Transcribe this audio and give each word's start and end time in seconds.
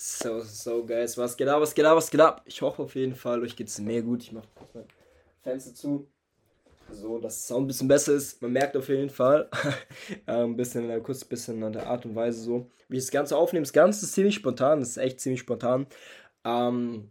So, 0.00 0.42
so, 0.42 0.86
guys, 0.86 1.18
was 1.18 1.36
geht 1.36 1.48
ab, 1.48 1.60
was 1.60 1.74
geht 1.74 1.84
ab, 1.84 1.96
was 1.96 2.08
geht 2.08 2.20
ab? 2.20 2.42
Ich 2.44 2.62
hoffe 2.62 2.84
auf 2.84 2.94
jeden 2.94 3.16
Fall, 3.16 3.42
euch 3.42 3.56
geht's 3.56 3.80
mehr 3.80 4.00
gut. 4.00 4.22
Ich 4.22 4.30
mache 4.30 4.46
mein 4.72 4.84
Fenster 5.42 5.74
zu, 5.74 6.06
so 6.92 7.18
dass 7.18 7.42
es 7.42 7.50
auch 7.50 7.58
ein 7.58 7.66
bisschen 7.66 7.88
besser 7.88 8.12
ist. 8.12 8.40
Man 8.40 8.52
merkt 8.52 8.76
auf 8.76 8.88
jeden 8.88 9.10
Fall, 9.10 9.50
ein 10.26 10.54
bisschen, 10.56 10.88
äh, 10.88 11.00
kurz 11.00 11.24
ein 11.24 11.28
bisschen 11.28 11.64
an 11.64 11.72
der 11.72 11.88
Art 11.88 12.06
und 12.06 12.14
Weise 12.14 12.40
so, 12.40 12.70
wie 12.88 12.98
ich 12.98 13.02
das 13.06 13.10
Ganze 13.10 13.36
aufnehme. 13.36 13.64
Das 13.64 13.72
Ganze 13.72 14.06
ist 14.06 14.12
ziemlich 14.12 14.36
spontan, 14.36 14.78
das 14.78 14.90
ist 14.90 14.98
echt 14.98 15.18
ziemlich 15.18 15.40
spontan. 15.40 15.88
Ähm, 16.44 17.10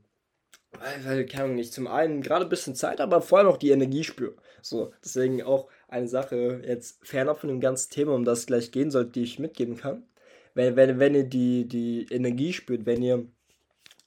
weil, 1.04 1.26
keine 1.26 1.44
Ahnung, 1.44 1.58
ich 1.58 1.74
zum 1.74 1.88
einen 1.88 2.22
gerade 2.22 2.46
ein 2.46 2.50
bisschen 2.50 2.74
Zeit, 2.74 3.02
aber 3.02 3.22
vor 3.22 3.40
allem 3.40 3.50
auch 3.50 3.58
die 3.58 3.72
Energie 3.72 4.06
spüre. 4.06 4.36
So, 4.62 4.94
deswegen 5.04 5.44
auch 5.44 5.68
eine 5.90 6.08
Sache 6.08 6.62
jetzt 6.66 7.06
fernab 7.06 7.40
von 7.40 7.50
dem 7.50 7.60
ganzen 7.60 7.92
Thema, 7.92 8.14
um 8.14 8.24
das 8.24 8.46
gleich 8.46 8.72
gehen 8.72 8.92
soll, 8.92 9.08
die 9.08 9.24
ich 9.24 9.40
mitgeben 9.40 9.76
kann 9.76 10.06
wenn, 10.58 10.76
wenn, 10.76 11.00
wenn 11.00 11.14
ihr 11.14 11.24
die, 11.24 11.68
die 11.68 12.08
Energie 12.10 12.52
spürt, 12.52 12.88
wenn 12.88 13.04
ihr, 13.04 13.28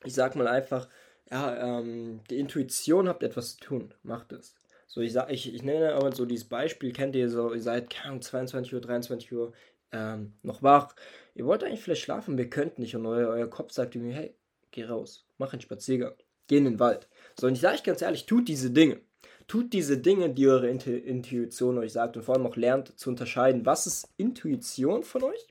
ich 0.05 0.15
sag 0.15 0.35
mal 0.35 0.49
einfach, 0.49 0.89
ja, 1.31 1.79
ähm, 1.79 2.23
die 2.29 2.41
Intuition 2.41 3.09
habt, 3.09 3.23
etwas 3.23 3.55
zu 3.55 3.61
tun, 3.61 3.95
macht 4.03 4.33
es. 4.33 4.57
So, 4.89 5.01
ich 5.01 5.13
sag, 5.13 5.31
ich, 5.31 5.55
ich 5.55 5.63
nenne 5.63 5.95
aber 5.95 6.11
so 6.11 6.27
dieses 6.27 6.49
Beispiel, 6.49 6.93
kennt 6.93 7.15
ihr 7.15 7.31
so, 7.31 7.55
ihr 7.55 7.63
seid, 7.63 7.89
keine 7.89 8.09
Ahnung, 8.09 8.23
22 8.23 8.75
Uhr, 8.75 8.81
23 8.81 9.33
Uhr 9.33 9.53
ähm, 9.93 10.33
noch 10.43 10.61
wach. 10.61 10.97
Ihr 11.37 11.47
wollt 11.47 11.63
eigentlich 11.63 11.83
vielleicht 11.83 12.03
schlafen, 12.03 12.37
wir 12.37 12.51
könnten 12.51 12.81
nicht. 12.83 12.97
Und 12.97 13.07
euer, 13.07 13.29
euer 13.29 13.49
Kopf 13.49 13.71
sagt 13.71 13.95
mir, 13.95 14.13
hey, 14.13 14.35
geh 14.73 14.85
raus, 14.85 15.25
mach 15.39 15.53
einen 15.53 15.63
Spaziergang, 15.63 16.15
geh 16.49 16.57
in 16.57 16.65
den 16.65 16.81
Wald. 16.81 17.07
So, 17.39 17.47
und 17.47 17.53
ich 17.53 17.61
sage 17.61 17.77
euch 17.77 17.85
ganz 17.85 18.03
ehrlich, 18.03 18.27
tut 18.27 18.49
diese 18.49 18.73
Dinge. 18.73 19.01
Tut 19.47 19.73
diese 19.73 19.99
Dinge, 19.99 20.31
die 20.31 20.49
eure 20.49 20.69
Intuition 20.69 21.79
euch 21.79 21.93
sagt 21.93 22.17
und 22.17 22.25
vor 22.25 22.35
allem 22.35 22.47
auch 22.47 22.57
lernt 22.57 22.99
zu 22.99 23.09
unterscheiden, 23.09 23.67
was 23.67 23.87
ist 23.87 24.09
Intuition 24.17 25.05
von 25.05 25.23
euch 25.23 25.47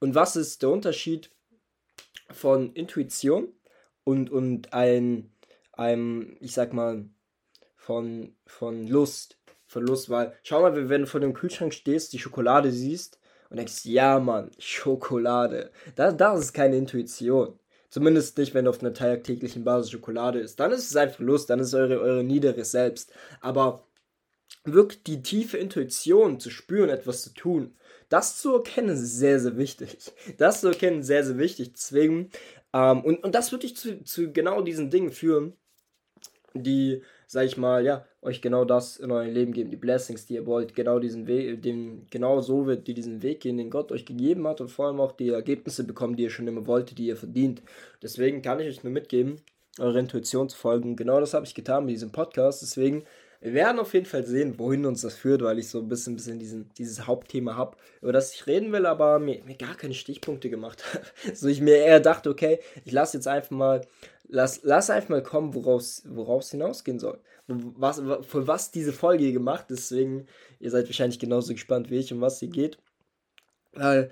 und 0.00 0.14
was 0.14 0.36
ist 0.36 0.62
der 0.62 0.70
Unterschied 0.70 1.30
von 2.30 2.72
Intuition 2.72 3.48
und, 4.04 4.30
und 4.30 4.72
ein, 4.72 5.32
einem, 5.72 6.36
ich 6.40 6.52
sag 6.52 6.72
mal, 6.72 7.08
von, 7.76 8.34
von 8.46 8.86
Lust? 8.86 9.38
Von 9.66 9.86
Lust, 9.86 10.08
weil 10.10 10.32
schau 10.42 10.60
mal, 10.62 10.88
wenn 10.88 11.02
du 11.02 11.06
vor 11.06 11.20
dem 11.20 11.34
Kühlschrank 11.34 11.74
stehst, 11.74 12.12
die 12.12 12.18
Schokolade 12.18 12.70
siehst 12.70 13.18
und 13.50 13.56
denkst, 13.56 13.84
ja 13.84 14.20
Mann, 14.20 14.50
Schokolade. 14.58 15.70
Das, 15.96 16.16
das 16.16 16.40
ist 16.40 16.52
keine 16.52 16.76
Intuition. 16.76 17.58
Zumindest 17.88 18.38
nicht, 18.38 18.54
wenn 18.54 18.66
auf 18.66 18.80
einer 18.80 18.92
tagtäglichen 18.92 19.64
Basis 19.64 19.92
Schokolade 19.92 20.40
ist. 20.40 20.58
Dann 20.58 20.72
ist 20.72 20.90
es 20.90 20.96
ein 20.96 21.10
Verlust, 21.10 21.48
dann 21.48 21.60
ist 21.60 21.74
eure, 21.74 22.00
eure 22.00 22.24
niedere 22.24 22.64
Selbst. 22.64 23.12
Aber 23.40 23.86
wirklich 24.64 25.02
die 25.04 25.22
tiefe 25.22 25.58
Intuition 25.58 26.40
zu 26.40 26.50
spüren, 26.50 26.88
etwas 26.90 27.22
zu 27.22 27.34
tun, 27.34 27.76
das 28.08 28.38
zu 28.38 28.54
erkennen 28.54 28.90
ist 28.90 29.18
sehr, 29.18 29.40
sehr 29.40 29.56
wichtig. 29.56 30.12
Das 30.38 30.60
zu 30.60 30.68
erkennen 30.68 31.00
ist 31.00 31.06
sehr, 31.06 31.24
sehr 31.24 31.38
wichtig. 31.38 31.72
Deswegen, 31.72 32.30
ähm, 32.72 33.04
und, 33.04 33.24
und 33.24 33.34
das 33.34 33.52
würde 33.52 33.66
ich 33.66 33.76
zu, 33.76 34.02
zu 34.04 34.32
genau 34.32 34.62
diesen 34.62 34.90
Dingen 34.90 35.10
führen, 35.10 35.54
die, 36.54 37.02
sag 37.26 37.46
ich 37.46 37.56
mal, 37.56 37.84
ja, 37.84 38.06
euch 38.22 38.40
genau 38.40 38.64
das 38.64 38.96
in 38.96 39.10
eurem 39.10 39.32
Leben 39.32 39.52
geben, 39.52 39.70
die 39.70 39.76
Blessings, 39.76 40.26
die 40.26 40.34
ihr 40.34 40.46
wollt, 40.46 40.74
genau 40.74 40.98
diesen 40.98 41.26
Weg, 41.26 41.62
den, 41.62 42.06
genau 42.10 42.40
so 42.40 42.66
wird, 42.66 42.86
die 42.86 42.94
diesen 42.94 43.22
Weg 43.22 43.40
gehen, 43.40 43.58
den 43.58 43.70
Gott 43.70 43.92
euch 43.92 44.06
gegeben 44.06 44.46
hat 44.46 44.60
und 44.60 44.68
vor 44.68 44.86
allem 44.86 45.00
auch 45.00 45.12
die 45.12 45.30
Ergebnisse 45.30 45.84
bekommen, 45.84 46.16
die 46.16 46.24
ihr 46.24 46.30
schon 46.30 46.46
immer 46.46 46.66
wolltet, 46.66 46.98
die 46.98 47.06
ihr 47.06 47.16
verdient. 47.16 47.62
Deswegen 48.02 48.40
kann 48.40 48.60
ich 48.60 48.68
euch 48.68 48.84
nur 48.84 48.92
mitgeben, 48.92 49.36
eure 49.78 49.98
Intuition 49.98 50.48
zu 50.48 50.56
folgen. 50.56 50.96
Genau 50.96 51.20
das 51.20 51.34
habe 51.34 51.44
ich 51.44 51.54
getan 51.54 51.84
mit 51.84 51.94
diesem 51.94 52.12
Podcast. 52.12 52.62
Deswegen 52.62 53.04
wir 53.44 53.52
werden 53.52 53.78
auf 53.78 53.92
jeden 53.92 54.06
Fall 54.06 54.24
sehen, 54.24 54.58
wohin 54.58 54.86
uns 54.86 55.02
das 55.02 55.16
führt, 55.16 55.42
weil 55.42 55.58
ich 55.58 55.68
so 55.68 55.80
ein 55.80 55.88
bisschen, 55.88 56.16
bisschen 56.16 56.38
diesen, 56.38 56.72
dieses 56.78 57.06
Hauptthema 57.06 57.54
habe, 57.54 57.76
über 58.00 58.10
das 58.10 58.32
ich 58.32 58.46
reden 58.46 58.72
will, 58.72 58.86
aber 58.86 59.18
mir, 59.18 59.44
mir 59.44 59.54
gar 59.54 59.74
keine 59.74 59.92
Stichpunkte 59.92 60.48
gemacht 60.48 60.82
habe. 60.94 61.04
so 61.36 61.48
ich 61.48 61.60
mir 61.60 61.76
eher 61.76 62.00
dachte, 62.00 62.30
okay, 62.30 62.60
ich 62.86 62.92
lasse 62.92 63.18
jetzt 63.18 63.28
einfach 63.28 63.50
mal, 63.50 63.86
lass, 64.28 64.62
lass 64.62 64.88
einfach 64.88 65.10
mal 65.10 65.22
kommen, 65.22 65.52
woraus, 65.52 66.04
woraus 66.06 66.52
hinausgehen 66.52 66.98
soll. 66.98 67.20
Was, 67.46 68.00
für 68.22 68.46
was 68.46 68.70
diese 68.70 68.94
Folge 68.94 69.30
gemacht 69.34 69.66
deswegen, 69.68 70.26
ihr 70.58 70.70
seid 70.70 70.86
wahrscheinlich 70.86 71.18
genauso 71.18 71.52
gespannt 71.52 71.90
wie 71.90 71.98
ich, 71.98 72.14
um 72.14 72.22
was 72.22 72.38
sie 72.38 72.48
geht. 72.48 72.78
Weil 73.74 74.10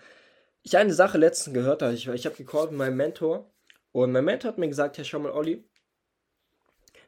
ich 0.63 0.77
eine 0.77 0.93
Sache 0.93 1.17
letztens 1.17 1.55
gehört 1.55 1.81
habe, 1.81 1.95
ich, 1.95 2.07
ich 2.07 2.27
habe 2.27 2.37
gecallt 2.37 2.71
mit 2.71 2.81
meinem 2.81 2.99
Mentor 2.99 3.51
und 3.93 4.13
mein 4.13 4.27
Mentor 4.27 4.51
hat 4.51 4.59
mir 4.59 4.69
gesagt, 4.69 4.99
ja 4.99 5.05
schau 5.05 5.21
mal, 5.21 5.33
Olli, 5.33 5.65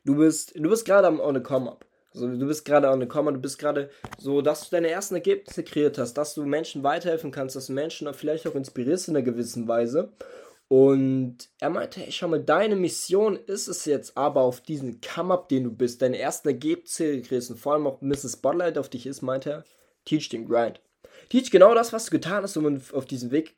du 0.06 0.16
bist, 0.16 0.54
du 0.56 0.70
bist 0.70 0.86
gerade 0.86 1.06
am 1.06 1.20
On 1.20 1.36
a 1.36 1.40
Come-Up. 1.40 1.84
Also 2.14 2.28
du 2.28 2.46
bist 2.46 2.64
gerade 2.64 2.88
an 2.88 3.00
der 3.00 3.08
Komma, 3.08 3.32
du 3.32 3.40
bist 3.40 3.58
gerade 3.58 3.90
so, 4.18 4.40
dass 4.40 4.68
du 4.68 4.76
deine 4.76 4.88
ersten 4.88 5.16
Ergebnisse 5.16 5.64
kreiert 5.64 5.98
hast, 5.98 6.14
dass 6.14 6.34
du 6.34 6.44
Menschen 6.44 6.84
weiterhelfen 6.84 7.32
kannst, 7.32 7.56
dass 7.56 7.66
du 7.66 7.72
Menschen 7.72 8.12
vielleicht 8.14 8.46
auch 8.46 8.54
inspirierst 8.54 9.08
in 9.08 9.16
einer 9.16 9.24
gewissen 9.24 9.66
Weise. 9.66 10.12
Und 10.68 11.50
er 11.60 11.70
meinte, 11.70 12.00
hey, 12.00 12.12
schau 12.12 12.28
mal, 12.28 12.42
deine 12.42 12.76
Mission 12.76 13.36
ist 13.36 13.68
es 13.68 13.84
jetzt 13.84 14.16
aber 14.16 14.42
auf 14.42 14.60
diesen 14.60 15.00
Come-Up, 15.00 15.48
den 15.48 15.64
du 15.64 15.70
bist, 15.70 16.02
deine 16.02 16.18
ersten 16.18 16.48
Ergebnisse 16.48 17.20
kreierst 17.20 17.50
und 17.50 17.58
vor 17.58 17.74
allem 17.74 17.86
auch 17.86 18.00
Mrs. 18.00 18.34
Spotlight 18.34 18.78
auf 18.78 18.88
dich 18.88 19.06
ist, 19.06 19.22
meinte 19.22 19.50
er, 19.50 19.64
teach 20.04 20.28
den 20.28 20.48
Grind. 20.48 20.80
Teach 21.28 21.50
genau 21.50 21.74
das, 21.74 21.92
was 21.92 22.06
du 22.06 22.10
getan 22.10 22.42
hast, 22.42 22.56
um 22.56 22.80
auf 22.92 23.04
diesen 23.06 23.30
Weg, 23.30 23.54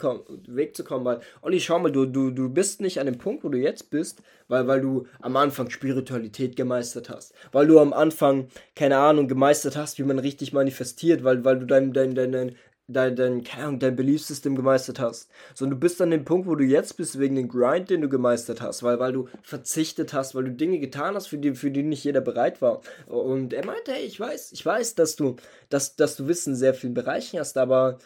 Weg 0.47 0.77
zu 0.77 0.84
kommen. 0.84 1.04
Weil, 1.04 1.21
Olli, 1.43 1.60
schau 1.60 1.78
mal, 1.78 1.93
du, 1.93 2.06
du, 2.06 2.31
du 2.31 2.49
bist 2.49 2.81
nicht 2.81 2.99
an 3.00 3.06
dem 3.06 3.19
Punkt, 3.19 3.44
wo 3.44 3.49
du 3.49 3.59
jetzt 3.59 3.91
bist, 3.91 4.22
weil, 4.49 4.66
weil 4.66 4.81
du 4.81 5.06
am 5.21 5.37
Anfang 5.37 5.71
Spiritualität 5.71 6.56
gemeistert 6.56 7.10
hast. 7.10 7.34
Weil 7.53 7.66
du 7.66 7.78
am 7.81 7.93
Anfang, 7.93 8.49
keine 8.75 8.99
Ahnung, 8.99 9.28
gemeistert 9.28 9.77
hast, 9.77 9.99
wie 9.99 10.04
man 10.04 10.19
richtig 10.19 10.53
manifestiert, 10.53 11.25
weil, 11.25 11.44
weil 11.44 11.59
du 11.59 11.66
dein, 11.66 11.93
dein, 11.93 12.15
dein, 12.15 12.32
dein 12.32 12.56
dein, 12.89 13.17
dein, 13.17 13.43
keine 13.43 13.65
Ahnung, 13.65 13.79
dein 13.81 13.97
Beliefssystem 13.97 14.55
gemeistert 14.55 15.01
hast. 15.01 15.29
Sondern 15.55 15.79
du 15.79 15.85
bist 15.85 16.01
an 16.01 16.11
dem 16.11 16.25
Punkt, 16.25 16.47
wo 16.47 16.55
du 16.55 16.65
jetzt 16.65 16.97
bist, 16.97 17.19
wegen 17.19 17.35
dem 17.35 17.49
Grind, 17.49 17.91
den 17.91 18.01
du 18.01 18.09
gemeistert 18.09 18.61
hast, 18.61 18.83
weil, 18.83 18.99
weil 18.99 19.13
du 19.13 19.29
verzichtet 19.43 20.13
hast, 20.13 20.35
weil 20.35 20.45
du 20.45 20.53
Dinge 20.53 20.79
getan 20.79 21.15
hast, 21.15 21.27
für 21.27 21.39
die, 21.39 21.55
für 21.55 21.71
die 21.71 21.83
nicht 21.83 22.05
jeder 22.05 22.21
bereit 22.21 22.63
war. 22.63 22.81
Und 23.07 23.53
er 23.53 23.65
meinte, 23.65 23.93
hey, 23.93 24.05
ich 24.05 24.19
weiß, 24.21 24.53
ich 24.53 24.65
weiß, 24.65 24.95
dass 24.95 25.17
du, 25.17 25.37
dass, 25.69 25.97
dass 25.97 26.17
du 26.17 26.29
Wissen 26.29 26.53
in 26.53 26.57
sehr 26.57 26.75
vielen 26.75 26.95
Bereichen 26.95 27.39
hast, 27.41 27.57
aber 27.59 27.99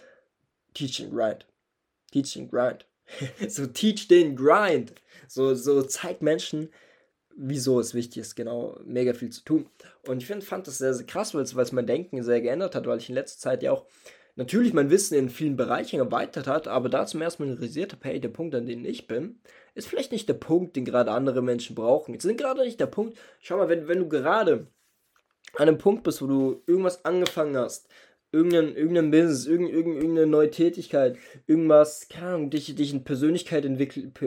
Teaching 0.75 1.11
Grind. 1.11 1.47
Teaching 2.13 2.49
Grind. 2.49 2.87
so 3.49 3.67
teach 3.67 4.09
den 4.09 4.37
Grind. 4.37 4.95
So, 5.29 5.55
so 5.55 5.83
zeig 5.83 6.23
Menschen, 6.23 6.71
wieso 7.37 7.81
es 7.81 7.95
wichtig 7.95 8.19
ist, 8.19 8.35
genau, 8.35 8.79
mega 8.85 9.13
viel 9.13 9.31
zu 9.31 9.43
tun. 9.45 9.67
Und 10.07 10.19
ich 10.19 10.27
find, 10.27 10.43
fand 10.43 10.67
das 10.67 10.79
sehr, 10.79 10.95
sehr 10.95 11.07
krass, 11.07 11.35
weil 11.35 11.43
es 11.43 11.73
mein 11.73 11.87
Denken 11.87 12.23
sehr 12.23 12.41
geändert 12.41 12.75
hat, 12.75 12.87
weil 12.87 12.99
ich 12.99 13.09
in 13.09 13.15
letzter 13.15 13.41
Zeit 13.41 13.63
ja 13.63 13.73
auch 13.73 13.87
natürlich 14.37 14.73
mein 14.73 14.91
Wissen 14.91 15.17
in 15.17 15.29
vielen 15.29 15.57
Bereichen 15.57 15.99
erweitert 15.99 16.47
hat, 16.47 16.69
aber 16.69 16.89
da 16.89 17.07
zum 17.07 17.23
ersten 17.23 17.45
Mal 17.45 17.53
realisiert 17.55 17.93
habe, 17.93 18.09
hey, 18.09 18.21
der 18.21 18.29
Punkt, 18.29 18.55
an 18.55 18.67
dem 18.67 18.85
ich 18.85 19.07
bin, 19.07 19.41
ist 19.75 19.89
vielleicht 19.89 20.13
nicht 20.13 20.29
der 20.29 20.35
Punkt, 20.35 20.77
den 20.77 20.85
gerade 20.85 21.11
andere 21.11 21.43
Menschen 21.43 21.75
brauchen. 21.75 22.13
Jetzt 22.13 22.23
sind 22.23 22.39
gerade 22.39 22.63
nicht 22.63 22.81
der 22.81 22.87
Punkt, 22.87 23.19
schau 23.41 23.57
mal, 23.57 23.69
wenn, 23.69 23.89
wenn 23.89 23.99
du 23.99 24.09
gerade 24.09 24.67
an 25.55 25.69
einem 25.69 25.79
Punkt 25.79 26.05
bist, 26.05 26.23
wo 26.23 26.27
du 26.27 26.63
irgendwas 26.67 27.05
angefangen 27.05 27.57
hast, 27.57 27.89
irgendein, 28.33 28.75
irgendein 28.77 29.11
Business, 29.11 29.47
irgendeine, 29.47 29.79
irgendeine 29.79 30.27
neue 30.27 30.51
Tätigkeit, 30.51 31.17
irgendwas, 31.47 32.09
keine 32.09 32.27
Ahnung, 32.29 32.51
dich, 32.51 32.75
dich 32.75 32.93
in 32.93 33.05
Persönlichkeit 33.05 33.65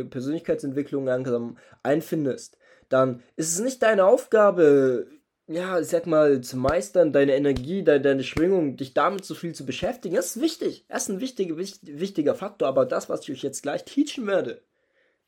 Persönlichkeitsentwicklung 0.09 1.06
langsam 1.06 1.58
einfindest, 1.84 2.58
dann 2.90 3.24
ist 3.36 3.53
es 3.53 3.59
nicht 3.59 3.81
deine 3.81 4.06
Aufgabe, 4.06 5.08
ja, 5.48 5.80
ich 5.80 5.88
sag 5.88 6.08
mal, 6.08 6.42
zu 6.42 6.58
meistern, 6.58 7.12
deine 7.12 7.36
Energie, 7.36 7.84
deine, 7.84 8.02
deine 8.02 8.24
Schwingung, 8.24 8.78
dich 8.78 8.94
damit 8.94 9.26
so 9.26 9.36
viel 9.36 9.54
zu 9.54 9.66
beschäftigen, 9.66 10.16
das 10.16 10.36
ist 10.36 10.42
wichtig. 10.42 10.86
Das 10.88 11.04
ist 11.04 11.09
ein 11.09 11.20
wichtiger, 11.20 11.58
wichtiger 11.58 12.36
Faktor, 12.36 12.68
aber 12.68 12.86
das, 12.86 13.09
was 13.09 13.22
ich 13.24 13.31
euch 13.31 13.44
jetzt 13.44 13.64
gleich 13.64 13.84
teachen 13.84 14.26
werde, 14.26 14.64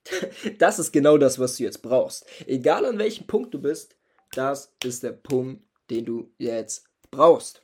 das 0.59 0.79
ist 0.79 0.93
genau 0.93 1.17
das, 1.17 1.39
was 1.39 1.57
du 1.57 1.63
jetzt 1.63 1.81
brauchst. 1.81 2.25
Egal 2.47 2.85
an 2.85 2.97
welchem 2.97 3.27
Punkt 3.27 3.53
du 3.53 3.61
bist, 3.61 3.97
das 4.31 4.73
ist 4.83 5.03
der 5.03 5.11
Punkt, 5.11 5.63
den 5.89 6.05
du 6.05 6.33
jetzt 6.37 6.85
brauchst. 7.11 7.61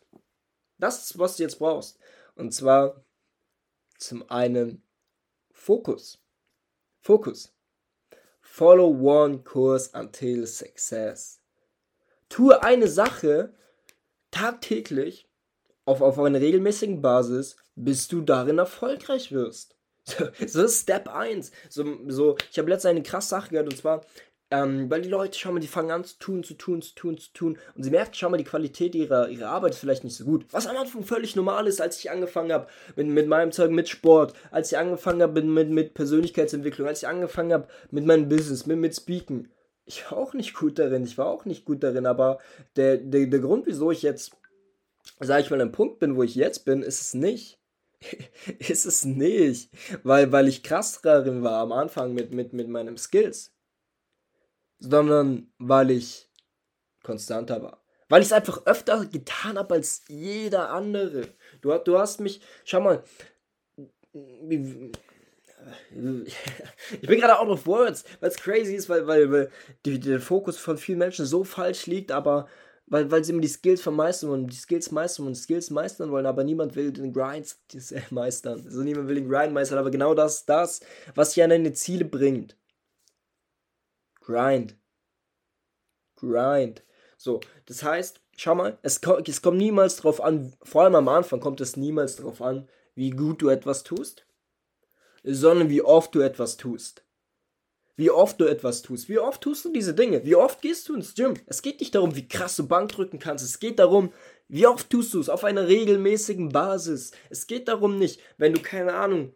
Das 0.78 1.06
ist, 1.06 1.18
was 1.20 1.38
du 1.38 1.44
jetzt 1.44 1.60
brauchst. 1.60 2.00
Und 2.36 2.54
zwar 2.54 3.06
zum 3.98 4.30
einen 4.30 4.84
Fokus. 5.52 6.20
Fokus. 7.00 7.54
Follow 8.42 8.88
one 8.88 9.40
course 9.44 9.92
until 9.94 10.46
success 10.47 11.41
tue 12.32 12.64
eine 12.64 12.88
Sache 12.88 13.54
tagtäglich 14.32 15.28
auf, 15.86 16.02
auf 16.02 16.18
einer 16.18 16.40
regelmäßigen 16.40 17.02
Basis, 17.02 17.58
bis 17.76 18.08
du 18.08 18.22
darin 18.22 18.58
erfolgreich 18.58 19.32
wirst. 19.32 19.76
So, 20.04 20.26
ist 20.64 20.82
Step 20.82 21.08
1. 21.10 21.52
So, 21.70 21.86
so, 22.08 22.36
ich 22.52 22.58
habe 22.58 22.70
letztens 22.70 22.90
eine 22.90 23.04
krasse 23.04 23.30
Sache 23.30 23.52
gehört 23.52 23.72
und 23.72 23.78
zwar, 23.78 24.02
ähm, 24.50 24.90
weil 24.90 25.04
die 25.04 25.10
Leute, 25.10 25.38
schau 25.38 25.52
mal, 25.52 25.60
die 25.60 25.68
fangen 25.68 25.92
an 25.92 26.04
zu 26.04 26.18
tun, 26.18 26.44
zu 26.44 26.56
tun, 26.56 26.82
zu 26.82 26.96
tun, 26.96 27.18
zu 27.20 27.32
tun 27.34 27.60
und 27.76 27.84
sie 27.84 27.92
merken, 27.92 28.14
schau 28.14 28.30
mal, 28.30 28.38
die 28.38 28.44
Qualität 28.44 28.96
ihrer, 28.96 29.30
ihrer 29.30 29.50
Arbeit 29.50 29.74
ist 29.74 29.80
vielleicht 29.80 30.04
nicht 30.04 30.18
so 30.18 30.26
gut. 30.26 30.46
Was 30.52 30.66
am 30.66 30.76
Anfang 30.76 31.04
völlig 31.04 31.36
normal 31.36 31.68
ist, 31.68 31.82
als 31.82 32.00
ich 32.00 32.10
angefangen 32.10 32.52
habe 32.52 32.68
mit, 32.96 33.08
mit 33.08 33.28
meinem 33.28 33.52
Zeug, 33.52 33.70
mit 33.70 33.90
Sport, 33.90 34.34
als 34.50 34.72
ich 34.72 34.78
angefangen 34.78 35.22
habe 35.22 35.42
mit, 35.42 35.46
mit, 35.46 35.70
mit 35.70 35.94
Persönlichkeitsentwicklung, 35.94 36.88
als 36.88 37.04
ich 37.04 37.08
angefangen 37.08 37.54
habe 37.54 37.68
mit 37.92 38.06
meinem 38.06 38.28
Business, 38.28 38.66
mit, 38.66 38.80
mit 38.80 38.96
Speaken 38.96 39.50
ich 39.91 40.09
war 40.09 40.17
auch 40.17 40.34
nicht 40.34 40.53
gut 40.53 40.79
darin, 40.79 41.03
ich 41.03 41.17
war 41.17 41.28
auch 41.28 41.46
nicht 41.46 41.66
gut 41.66 41.84
darin, 41.84 42.05
aber 42.05 42.40
der, 42.76 42.97
der, 42.97 43.28
der 43.28 43.40
Grund, 43.40 43.66
wieso 43.67 43.91
ich 43.91 44.02
jetzt, 44.02 44.32
sage 45.20 45.41
ich 45.41 45.52
mal, 45.52 45.61
am 45.61 45.73
Punkt 45.73 45.99
bin, 45.99 46.16
wo 46.16 46.23
ich 46.23 46.35
jetzt 46.35 46.64
bin, 46.64 46.82
ist 46.82 47.02
es 47.02 47.14
nicht, 47.14 47.59
ist 48.59 48.85
es 48.85 49.03
nicht. 49.03 49.70
Weil, 50.03 50.32
weil 50.32 50.47
ich 50.47 50.64
krass 50.64 51.02
darin 51.02 51.43
war 51.43 51.59
am 51.59 51.72
Anfang 51.72 52.14
mit, 52.14 52.32
mit, 52.32 52.53
mit 52.53 52.70
meinen 52.70 52.97
Skills. 52.97 53.53
Sondern 54.79 55.52
weil 55.59 55.91
ich 55.91 56.29
konstanter 57.03 57.61
war. 57.61 57.84
Weil 58.08 58.22
ich 58.22 58.28
es 58.28 58.34
einfach 58.34 58.66
öfter 58.66 59.05
getan 59.05 59.58
habe 59.58 59.76
als 59.76 60.03
jeder 60.08 60.70
andere. 60.72 61.28
Du, 61.61 61.78
du 61.78 61.99
hast 61.99 62.20
mich, 62.20 62.41
schau 62.64 62.82
mal, 62.82 63.03
ich 67.02 67.08
bin 67.08 67.19
gerade 67.19 67.40
out 67.40 67.49
of 67.49 67.66
words, 67.66 68.03
weil 68.19 68.29
es 68.29 68.37
crazy 68.37 68.75
ist, 68.75 68.90
weil, 68.90 69.08
weil, 69.08 69.31
weil 69.31 69.52
die, 69.85 69.99
der 69.99 70.19
Fokus 70.19 70.58
von 70.58 70.78
vielen 70.78 70.99
Menschen 70.99 71.25
so 71.25 71.43
falsch 71.43 71.85
liegt, 71.85 72.11
aber 72.11 72.47
weil, 72.87 73.09
weil 73.09 73.23
sie 73.23 73.31
immer 73.31 73.41
die 73.41 73.47
Skills 73.47 73.81
vermeistern 73.81 74.29
wollen, 74.29 74.47
die 74.47 74.55
Skills 74.55 74.91
meistern 74.91 75.28
und 75.28 75.35
Skills 75.35 75.69
meistern 75.69 76.11
wollen, 76.11 76.25
aber 76.25 76.43
niemand 76.43 76.75
will 76.75 76.91
den 76.91 77.13
Grind 77.13 77.55
meistern. 78.09 78.61
Also 78.66 78.81
niemand 78.81 79.08
will 79.08 79.16
den 79.16 79.29
Grind 79.29 79.53
meistern, 79.53 79.78
aber 79.78 79.91
genau 79.91 80.13
das, 80.13 80.46
das, 80.46 80.81
was 81.16 81.34
dich 81.34 81.43
an 81.43 81.52
deine 81.52 81.72
Ziele 81.73 82.03
bringt. 82.05 82.58
Grind. 84.19 84.75
Grind. 86.16 86.84
So, 87.17 87.40
das 87.66 87.81
heißt, 87.81 88.22
schau 88.35 88.55
mal, 88.55 88.78
es, 88.81 88.99
es 89.25 89.41
kommt 89.41 89.58
niemals 89.58 89.96
drauf 89.97 90.22
an, 90.22 90.53
vor 90.61 90.84
allem 90.84 90.96
am 90.96 91.08
Anfang 91.08 91.40
kommt 91.40 91.61
es 91.61 91.78
niemals 91.78 92.17
drauf 92.17 92.41
an, 92.41 92.67
wie 92.93 93.11
gut 93.11 93.41
du 93.41 93.49
etwas 93.49 93.84
tust, 93.84 94.25
sondern 95.23 95.70
wie 95.70 95.82
oft 95.82 96.14
du 96.16 96.22
etwas 96.22 96.58
tust 96.58 97.03
wie 98.02 98.09
oft 98.09 98.40
du 98.41 98.46
etwas 98.46 98.82
tust. 98.82 99.09
Wie 99.09 99.20
oft 99.20 99.41
tust 99.41 99.64
du 99.64 99.72
diese 99.72 99.94
Dinge? 99.94 100.26
Wie 100.26 100.35
oft 100.35 100.62
gehst 100.64 100.90
du 100.90 100.96
ins 100.96 101.14
Gym? 101.14 101.35
Es 101.46 101.62
geht 101.62 101.79
nicht 101.79 101.94
darum, 101.94 102.16
wie 102.16 102.28
krass 102.28 102.56
du 102.56 102.68
Bank 102.68 102.91
drücken 102.91 103.20
kannst. 103.20 103.46
Es 103.46 103.59
geht 103.59 103.78
darum, 103.78 104.12
wie 104.47 104.66
oft 104.66 104.90
tust 104.90 105.14
du 105.14 105.20
es 105.20 105.29
auf 105.29 105.44
einer 105.44 105.68
regelmäßigen 105.68 106.50
Basis. 106.50 107.12
Es 107.29 107.46
geht 107.46 107.68
darum 107.68 108.00
nicht, 108.00 108.20
wenn 108.40 108.53
du 108.53 108.62
keine 108.62 108.96
Ahnung 108.96 109.35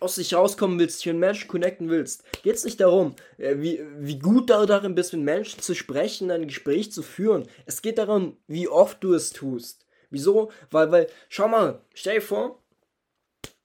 aus 0.00 0.16
sich 0.16 0.34
rauskommen 0.34 0.78
willst, 0.80 0.98
dich 0.98 1.06
mit 1.06 1.20
Menschen 1.20 1.48
connecten 1.48 1.88
willst, 1.88 2.24
geht 2.42 2.56
es 2.56 2.64
nicht 2.64 2.80
darum, 2.80 3.14
äh, 3.38 3.56
wie, 3.58 3.80
wie 3.96 4.18
gut 4.18 4.50
du 4.50 4.66
darin 4.66 4.94
bist, 4.94 5.14
mit 5.14 5.22
Menschen 5.22 5.62
zu 5.62 5.74
sprechen, 5.74 6.30
ein 6.30 6.46
Gespräch 6.46 6.92
zu 6.92 7.02
führen. 7.02 7.48
Es 7.64 7.80
geht 7.80 7.96
darum, 7.96 8.36
wie 8.48 8.68
oft 8.68 9.02
du 9.02 9.14
es 9.14 9.30
tust. 9.30 9.86
Wieso? 10.10 10.50
Weil, 10.70 10.90
weil, 10.90 11.06
schau 11.28 11.48
mal, 11.48 11.80
stell 11.94 12.16
dir 12.16 12.22
vor, 12.22 12.60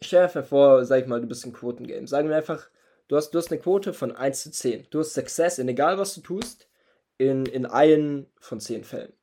stell 0.05 0.27
dir 0.27 0.43
vor, 0.43 0.85
sag 0.85 1.01
ich 1.01 1.07
mal, 1.07 1.21
du 1.21 1.27
bist 1.27 1.45
im 1.45 1.53
Quotengame. 1.53 2.07
Sagen 2.07 2.29
wir 2.29 2.35
einfach, 2.35 2.69
Du 3.07 3.17
hast, 3.17 3.31
du 3.31 3.37
hast 3.37 3.51
eine 3.51 3.59
Quote 3.59 3.93
von 3.93 4.15
1 4.15 4.43
zu 4.43 4.51
10. 4.51 4.87
Du 4.89 4.99
hast 4.99 5.13
Success 5.13 5.59
in 5.59 5.67
egal 5.67 5.97
was 5.97 6.15
du 6.15 6.21
tust, 6.21 6.67
in, 7.17 7.45
in 7.45 7.65
einen 7.65 8.27
von 8.39 8.59
10 8.59 8.83
Fällen. 8.83 9.13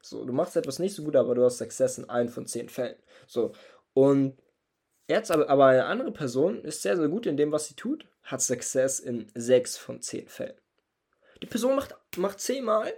So, 0.00 0.24
du 0.24 0.32
machst 0.32 0.56
etwas 0.56 0.78
nicht 0.78 0.94
so 0.94 1.02
gut, 1.02 1.16
aber 1.16 1.34
du 1.34 1.42
hast 1.42 1.58
Success 1.58 1.98
in 1.98 2.08
einen 2.08 2.28
von 2.28 2.46
10 2.46 2.68
Fällen. 2.68 2.96
So, 3.26 3.52
und 3.94 4.36
jetzt 5.08 5.30
aber, 5.30 5.48
aber 5.48 5.66
eine 5.66 5.86
andere 5.86 6.12
Person 6.12 6.62
ist 6.62 6.82
sehr, 6.82 6.96
sehr 6.96 7.08
gut 7.08 7.26
in 7.26 7.36
dem, 7.36 7.52
was 7.52 7.66
sie 7.66 7.74
tut, 7.74 8.06
hat 8.22 8.42
Success 8.42 9.00
in 9.00 9.26
6 9.34 9.78
von 9.78 10.02
10 10.02 10.28
Fällen. 10.28 10.54
Die 11.42 11.46
Person 11.46 11.74
macht, 11.74 11.96
macht 12.18 12.38
10 12.38 12.64
Mal, 12.64 12.92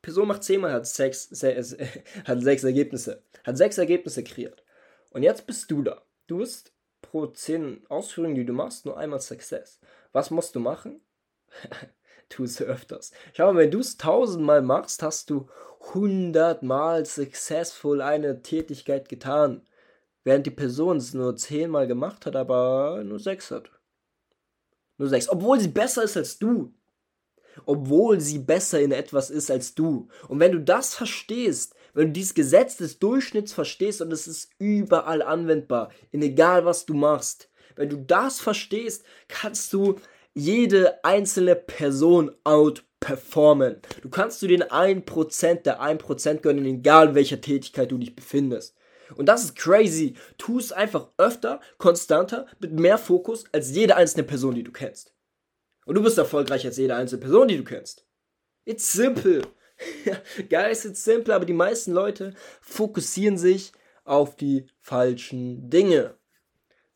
Person 0.00 0.28
macht 0.28 0.44
10 0.44 0.60
Mal, 0.60 0.72
hat 0.72 0.86
6, 0.86 1.30
6, 1.30 1.76
hat 2.24 2.40
6 2.40 2.64
Ergebnisse, 2.64 3.22
hat 3.44 3.56
6 3.56 3.78
Ergebnisse 3.78 4.22
kreiert. 4.22 4.62
Und 5.10 5.24
jetzt 5.24 5.46
bist 5.46 5.70
du 5.70 5.82
da. 5.82 6.00
Du 6.28 6.38
bist 6.38 6.72
pro 7.00 7.26
10 7.26 7.86
Ausführungen, 7.88 8.34
die 8.34 8.44
du 8.44 8.52
machst, 8.52 8.84
nur 8.84 8.98
einmal 8.98 9.20
Success. 9.20 9.80
Was 10.12 10.30
musst 10.30 10.54
du 10.54 10.60
machen? 10.60 11.00
tu 12.28 12.44
es 12.44 12.60
öfters. 12.60 13.12
Schau 13.32 13.52
mal, 13.52 13.62
wenn 13.62 13.70
du 13.70 13.80
es 13.80 13.96
tausendmal 13.96 14.60
machst, 14.60 15.02
hast 15.02 15.30
du 15.30 15.48
hundertmal 15.94 17.06
successful 17.06 18.02
eine 18.02 18.42
Tätigkeit 18.42 19.08
getan. 19.08 19.66
Während 20.22 20.46
die 20.46 20.50
Person 20.50 20.98
es 20.98 21.14
nur 21.14 21.34
zehnmal 21.36 21.86
gemacht 21.86 22.26
hat, 22.26 22.36
aber 22.36 23.02
nur 23.04 23.18
sechs 23.18 23.50
hat. 23.50 23.70
Nur 24.98 25.08
sechs. 25.08 25.30
Obwohl 25.30 25.58
sie 25.58 25.68
besser 25.68 26.02
ist 26.02 26.18
als 26.18 26.38
du. 26.38 26.74
Obwohl 27.64 28.20
sie 28.20 28.38
besser 28.38 28.80
in 28.80 28.92
etwas 28.92 29.30
ist 29.30 29.50
als 29.50 29.74
du. 29.74 30.08
Und 30.28 30.40
wenn 30.40 30.52
du 30.52 30.60
das 30.60 30.94
verstehst, 30.94 31.74
wenn 31.98 32.08
du 32.08 32.12
dieses 32.12 32.34
Gesetz 32.34 32.76
des 32.76 33.00
Durchschnitts 33.00 33.52
verstehst 33.52 34.00
und 34.00 34.12
es 34.12 34.28
ist 34.28 34.50
überall 34.60 35.20
anwendbar, 35.20 35.90
in 36.12 36.22
egal 36.22 36.64
was 36.64 36.86
du 36.86 36.94
machst, 36.94 37.50
wenn 37.74 37.88
du 37.88 37.96
das 37.96 38.38
verstehst, 38.38 39.04
kannst 39.26 39.72
du 39.72 39.96
jede 40.32 41.02
einzelne 41.04 41.56
Person 41.56 42.30
outperformen. 42.44 43.82
Du 44.00 44.10
kannst 44.10 44.40
du 44.42 44.46
den 44.46 44.62
1% 44.62 45.62
der 45.62 45.82
1% 45.82 46.34
gönnen, 46.36 46.64
egal 46.66 47.16
welcher 47.16 47.40
Tätigkeit 47.40 47.90
du 47.90 47.98
dich 47.98 48.14
befindest. 48.14 48.76
Und 49.16 49.26
das 49.26 49.42
ist 49.42 49.56
crazy. 49.56 50.14
Tu 50.36 50.60
es 50.60 50.70
einfach 50.70 51.08
öfter, 51.18 51.60
konstanter, 51.78 52.46
mit 52.60 52.78
mehr 52.78 52.98
Fokus 52.98 53.44
als 53.50 53.72
jede 53.72 53.96
einzelne 53.96 54.22
Person, 54.22 54.54
die 54.54 54.62
du 54.62 54.70
kennst. 54.70 55.16
Und 55.84 55.96
du 55.96 56.02
bist 56.04 56.16
erfolgreicher 56.16 56.68
als 56.68 56.76
jede 56.76 56.94
einzelne 56.94 57.22
Person, 57.22 57.48
die 57.48 57.56
du 57.56 57.64
kennst. 57.64 58.06
It's 58.66 58.92
simple. 58.92 59.42
Guys, 60.48 60.84
it's 60.84 61.04
simple, 61.04 61.34
aber 61.34 61.44
die 61.44 61.52
meisten 61.52 61.92
Leute 61.92 62.34
fokussieren 62.60 63.38
sich 63.38 63.72
auf 64.04 64.36
die 64.36 64.66
falschen 64.80 65.70
Dinge. 65.70 66.14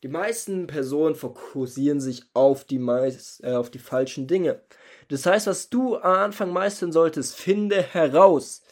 Die 0.03 0.09
meisten 0.09 0.67
Personen 0.67 1.15
fokussieren 1.15 2.01
sich 2.01 2.23
auf 2.33 2.65
die, 2.65 2.79
meist, 2.79 3.41
äh, 3.43 3.53
auf 3.53 3.69
die 3.69 3.79
falschen 3.79 4.27
Dinge. 4.27 4.61
Das 5.07 5.25
heißt, 5.25 5.47
was 5.47 5.69
du 5.69 5.95
am 5.95 6.25
Anfang 6.25 6.51
meistern 6.51 6.91
solltest, 6.91 7.35
finde 7.35 7.81
heraus. 7.81 8.63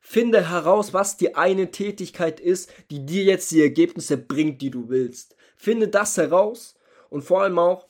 Finde 0.00 0.48
heraus, 0.48 0.94
was 0.94 1.16
die 1.16 1.34
eine 1.34 1.70
Tätigkeit 1.72 2.40
ist, 2.40 2.72
die 2.90 3.04
dir 3.04 3.24
jetzt 3.24 3.50
die 3.50 3.60
Ergebnisse 3.60 4.16
bringt, 4.16 4.62
die 4.62 4.70
du 4.70 4.88
willst. 4.88 5.36
Finde 5.56 5.88
das 5.88 6.16
heraus 6.16 6.76
und 7.10 7.22
vor 7.22 7.42
allem 7.42 7.58
auch, 7.58 7.86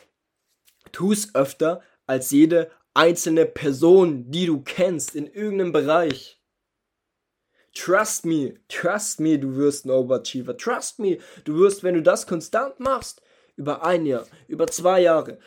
tu 0.92 1.12
es 1.12 1.34
öfter 1.34 1.82
als 2.06 2.30
jede 2.30 2.70
einzelne 2.96 3.46
Person, 3.46 4.30
die 4.30 4.46
du 4.46 4.62
kennst 4.62 5.14
in 5.14 5.26
irgendeinem 5.26 5.72
Bereich. 5.72 6.40
Trust 7.74 8.24
me, 8.24 8.54
trust 8.68 9.20
me, 9.20 9.38
du 9.38 9.54
wirst 9.56 9.84
ein 9.84 9.90
Overachiever. 9.90 10.56
Trust 10.56 10.98
me, 10.98 11.18
du 11.44 11.58
wirst, 11.58 11.84
wenn 11.84 11.94
du 11.94 12.02
das 12.02 12.26
konstant 12.26 12.80
machst, 12.80 13.20
über 13.56 13.84
ein 13.84 14.06
Jahr, 14.06 14.26
über 14.48 14.66
zwei 14.66 15.00
Jahre, 15.00 15.38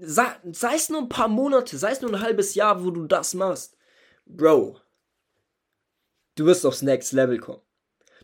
sei, 0.00 0.26
sei 0.50 0.74
es 0.74 0.88
nur 0.88 1.02
ein 1.02 1.08
paar 1.08 1.28
Monate, 1.28 1.76
sei 1.76 1.92
es 1.92 2.00
nur 2.00 2.12
ein 2.12 2.20
halbes 2.20 2.54
Jahr, 2.54 2.82
wo 2.82 2.90
du 2.90 3.06
das 3.06 3.34
machst. 3.34 3.76
Bro, 4.24 4.80
du 6.36 6.46
wirst 6.46 6.64
aufs 6.64 6.82
Next 6.82 7.12
Level 7.12 7.38
kommen. 7.38 7.62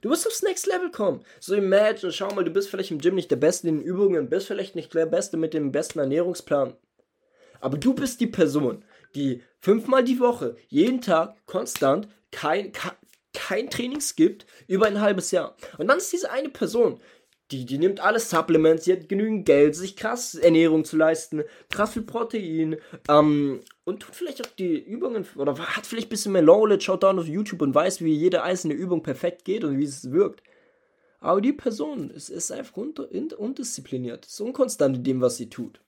Du 0.00 0.10
wirst 0.10 0.26
aufs 0.26 0.42
Next 0.42 0.66
Level 0.66 0.90
kommen. 0.90 1.24
So 1.40 1.54
imagine, 1.54 2.10
schau 2.10 2.34
mal, 2.34 2.44
du 2.44 2.50
bist 2.50 2.70
vielleicht 2.70 2.90
im 2.90 2.98
Gym 2.98 3.14
nicht 3.14 3.30
der 3.30 3.36
Beste 3.36 3.68
in 3.68 3.78
den 3.78 3.84
Übungen, 3.84 4.28
bist 4.28 4.46
vielleicht 4.46 4.74
nicht 4.74 4.92
der 4.94 5.06
Beste 5.06 5.36
mit 5.36 5.54
dem 5.54 5.72
besten 5.72 5.98
Ernährungsplan. 5.98 6.76
Aber 7.62 7.78
du 7.78 7.94
bist 7.94 8.20
die 8.20 8.26
Person, 8.26 8.84
die 9.14 9.40
fünfmal 9.60 10.02
die 10.02 10.18
Woche, 10.18 10.56
jeden 10.68 11.00
Tag, 11.00 11.36
konstant, 11.46 12.08
kein, 12.32 12.72
kein 13.32 13.70
Training 13.70 14.00
skippt, 14.00 14.46
über 14.66 14.86
ein 14.86 15.00
halbes 15.00 15.30
Jahr. 15.30 15.56
Und 15.78 15.86
dann 15.86 15.98
ist 15.98 16.12
diese 16.12 16.32
eine 16.32 16.48
Person, 16.48 17.00
die, 17.52 17.64
die 17.64 17.78
nimmt 17.78 18.00
alle 18.00 18.18
Supplements, 18.18 18.84
sie 18.84 18.92
hat 18.92 19.08
genügend 19.08 19.46
Geld, 19.46 19.76
sich 19.76 19.94
krass 19.94 20.34
Ernährung 20.34 20.84
zu 20.84 20.96
leisten, 20.96 21.44
krass 21.70 21.92
viel 21.92 22.02
Protein, 22.02 22.78
ähm, 23.08 23.60
und 23.84 24.00
tut 24.00 24.16
vielleicht 24.16 24.44
auch 24.44 24.50
die 24.58 24.78
Übungen, 24.82 25.24
oder 25.36 25.56
hat 25.58 25.86
vielleicht 25.86 26.08
ein 26.08 26.10
bisschen 26.10 26.32
mehr 26.32 26.42
Knowledge, 26.42 26.84
schaut 26.84 27.04
down 27.04 27.20
auf 27.20 27.28
YouTube 27.28 27.62
und 27.62 27.76
weiß, 27.76 28.02
wie 28.02 28.12
jede 28.12 28.42
einzelne 28.42 28.74
Übung 28.74 29.04
perfekt 29.04 29.44
geht 29.44 29.62
und 29.62 29.78
wie 29.78 29.84
es 29.84 30.10
wirkt. 30.10 30.42
Aber 31.20 31.40
die 31.40 31.52
Person 31.52 32.10
ist, 32.10 32.28
ist 32.28 32.50
einfach 32.50 32.76
undiszipliniert, 32.76 34.26
ist 34.26 34.40
unkonstant 34.40 34.96
in 34.96 35.04
dem, 35.04 35.20
was 35.20 35.36
sie 35.36 35.48
tut 35.48 35.80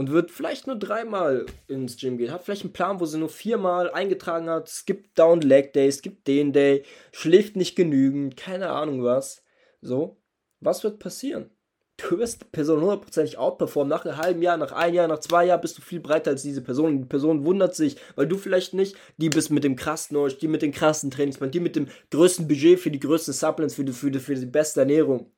und 0.00 0.10
wird 0.10 0.30
vielleicht 0.30 0.66
nur 0.66 0.76
dreimal 0.76 1.44
ins 1.68 1.98
Gym 1.98 2.16
gehen, 2.16 2.32
hat 2.32 2.42
vielleicht 2.42 2.62
einen 2.62 2.72
Plan, 2.72 3.00
wo 3.00 3.04
sie 3.04 3.18
nur 3.18 3.28
viermal 3.28 3.90
eingetragen 3.90 4.48
hat, 4.48 4.72
gibt 4.86 5.18
Down 5.18 5.42
Leg 5.42 5.74
Day, 5.74 5.90
gibt 6.00 6.26
den 6.26 6.54
Day, 6.54 6.84
schläft 7.12 7.54
nicht 7.54 7.76
genügend, 7.76 8.34
keine 8.34 8.70
Ahnung 8.70 9.04
was. 9.04 9.44
So, 9.82 10.16
was 10.60 10.84
wird 10.84 11.00
passieren? 11.00 11.50
Du 11.98 12.18
wirst 12.18 12.40
die 12.40 12.46
Person 12.46 12.80
hundertprozentig 12.80 13.36
outperformen. 13.36 13.90
Nach 13.90 14.06
einem 14.06 14.16
halben 14.16 14.40
Jahr, 14.40 14.56
nach 14.56 14.72
einem 14.72 14.94
Jahr, 14.94 15.06
nach 15.06 15.18
zwei 15.18 15.44
Jahren 15.44 15.60
bist 15.60 15.76
du 15.76 15.82
viel 15.82 16.00
breiter 16.00 16.30
als 16.30 16.44
diese 16.44 16.62
Person. 16.62 17.00
Die 17.00 17.04
Person 17.04 17.44
wundert 17.44 17.74
sich, 17.74 17.98
weil 18.16 18.26
du 18.26 18.38
vielleicht 18.38 18.72
nicht 18.72 18.96
die 19.18 19.28
bist 19.28 19.50
mit 19.50 19.64
dem 19.64 19.76
krassen 19.76 20.16
Euch, 20.16 20.38
die 20.38 20.48
mit 20.48 20.62
den 20.62 20.72
krassen 20.72 21.10
Trainingsplan, 21.10 21.50
die 21.50 21.60
mit 21.60 21.76
dem 21.76 21.88
größten 22.10 22.48
Budget 22.48 22.80
für 22.80 22.90
die 22.90 23.00
größten 23.00 23.34
Supplements, 23.34 23.74
für 23.74 23.84
die, 23.84 23.92
für 23.92 24.10
die, 24.10 24.18
für 24.18 24.34
die 24.34 24.46
beste 24.46 24.80
Ernährung. 24.80 25.30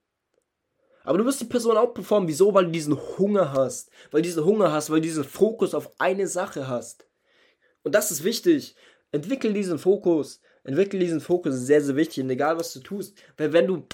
Aber 1.04 1.18
du 1.18 1.24
wirst 1.24 1.40
die 1.40 1.46
Person 1.46 1.76
outperformen. 1.76 2.28
Wieso? 2.28 2.54
Weil 2.54 2.66
du 2.66 2.70
diesen 2.72 2.96
Hunger 3.18 3.52
hast. 3.52 3.90
Weil 4.10 4.22
du 4.22 4.28
diesen 4.28 4.44
Hunger 4.44 4.72
hast, 4.72 4.90
weil 4.90 5.00
du 5.00 5.06
diesen 5.06 5.24
Fokus 5.24 5.74
auf 5.74 5.90
eine 5.98 6.26
Sache 6.26 6.68
hast. 6.68 7.06
Und 7.82 7.94
das 7.94 8.10
ist 8.10 8.24
wichtig. 8.24 8.76
Entwickel 9.10 9.52
diesen 9.52 9.78
Fokus. 9.78 10.40
Entwickel 10.64 11.00
diesen 11.00 11.20
Fokus. 11.20 11.54
Ist 11.54 11.66
sehr, 11.66 11.82
sehr 11.82 11.96
wichtig. 11.96 12.22
Und 12.22 12.30
egal, 12.30 12.58
was 12.58 12.72
du 12.72 12.80
tust. 12.80 13.16
Weil 13.36 13.52
wenn 13.52 13.66
du, 13.66 13.86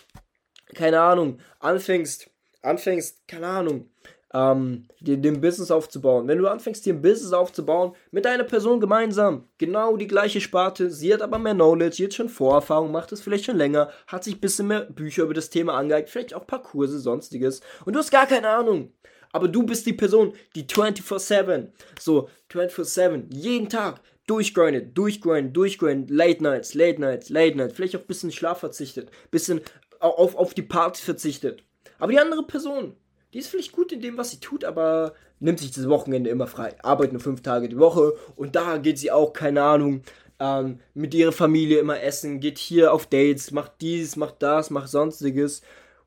keine 0.75 1.01
Ahnung, 1.01 1.41
anfängst, 1.61 2.31
anfängst, 2.63 3.27
keine 3.27 3.47
Ahnung, 3.47 3.91
ähm, 4.35 4.85
dir 5.01 5.17
den 5.17 5.41
Business 5.41 5.71
aufzubauen. 5.71 6.29
Wenn 6.29 6.39
du 6.39 6.49
anfängst, 6.49 6.85
dir 6.85 6.95
ein 6.95 7.03
Business 7.03 7.33
aufzubauen, 7.33 7.93
mit 8.11 8.27
einer 8.27 8.45
Person 8.45 8.81
gemeinsam, 8.81 9.49
genau 9.59 9.97
die 9.97 10.07
gleiche 10.07 10.41
Sparte, 10.41 10.91
sie 10.91 11.13
hat 11.13 11.23
aber 11.23 11.39
mehr 11.39 11.55
Knowledge, 11.55 12.03
jetzt 12.03 12.17
schon 12.17 12.29
Vorerfahrung, 12.29 12.93
macht 12.93 13.13
es 13.13 13.21
vielleicht 13.21 13.47
schon 13.47 13.57
länger, 13.57 13.91
hat 14.07 14.25
sich 14.25 14.37
ein 14.37 14.41
bisschen 14.41 14.69
mehr 14.69 14.83
Bücher 14.83 15.23
über 15.25 15.35
das 15.35 15.51
Thema 15.51 15.75
angeeignet, 15.75 16.11
vielleicht 16.11 16.35
auch 16.35 16.43
ein 16.43 16.47
paar 16.47 16.63
Kurse, 16.63 16.99
sonstiges, 16.99 17.61
und 17.85 17.95
du 17.95 18.01
hast 18.01 18.11
gar 18.11 18.27
keine 18.27 18.49
Ahnung. 18.49 18.93
Aber 19.31 19.49
du 19.49 19.63
bist 19.63 19.85
die 19.85 19.93
Person, 19.93 20.33
die 20.55 20.65
24-7, 20.65 21.69
so 22.01 22.31
24-7, 22.51 23.25
jeden 23.31 23.69
Tag 23.69 24.01
durchgrindet, 24.27 24.97
durchgrindet, 24.97 25.57
durchgrindet, 25.57 26.11
Late 26.11 26.43
Nights, 26.43 26.75
Late 26.75 27.01
Nights, 27.01 27.29
Late 27.29 27.57
Nights, 27.57 27.75
vielleicht 27.75 27.97
auch 27.97 28.01
ein 28.01 28.07
bisschen 28.07 28.33
Schlaf 28.33 28.61
verzichtet, 28.61 29.11
bisschen 29.31 29.61
auf, 30.01 30.35
auf 30.35 30.55
die 30.55 30.63
Party 30.63 31.03
verzichtet. 31.03 31.63
Aber 31.99 32.13
die 32.13 32.21
andere 32.21 32.43
Person, 32.47 32.95
die 33.33 33.39
ist 33.39 33.49
vielleicht 33.49 33.73
gut 33.73 33.93
in 33.93 34.01
dem, 34.01 34.17
was 34.17 34.31
sie 34.31 34.41
tut, 34.41 34.65
aber 34.65 35.15
nimmt 35.41 35.59
sich 35.59 35.71
das 35.71 35.89
Wochenende 35.89 36.31
immer 36.31 36.47
frei. 36.47 36.75
Arbeitet 36.83 37.13
nur 37.13 37.23
fünf 37.23 37.43
Tage 37.43 37.69
die 37.69 37.79
Woche 37.79 38.15
und 38.37 38.57
da 38.57 38.79
geht 38.79 38.99
sie 38.99 39.11
auch, 39.11 39.33
keine 39.33 39.63
Ahnung, 39.63 40.03
ähm, 40.41 40.81
mit 40.95 41.15
ihrer 41.15 41.33
Familie 41.33 41.79
immer 41.79 42.01
essen, 42.01 42.41
geht 42.41 42.59
hier 42.59 42.93
auf 42.93 43.07
Dates, 43.07 43.51
macht 43.51 43.73
dies, 43.81 44.17
macht 44.17 44.43
das, 44.43 44.71
macht 44.71 44.89
sonstiges 44.89 45.63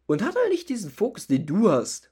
und 0.06 0.24
hat 0.24 0.36
halt 0.36 0.50
nicht 0.50 0.70
diesen 0.70 0.92
Fokus, 0.92 1.28
den 1.28 1.46
du 1.46 1.70
hast. 1.70 2.10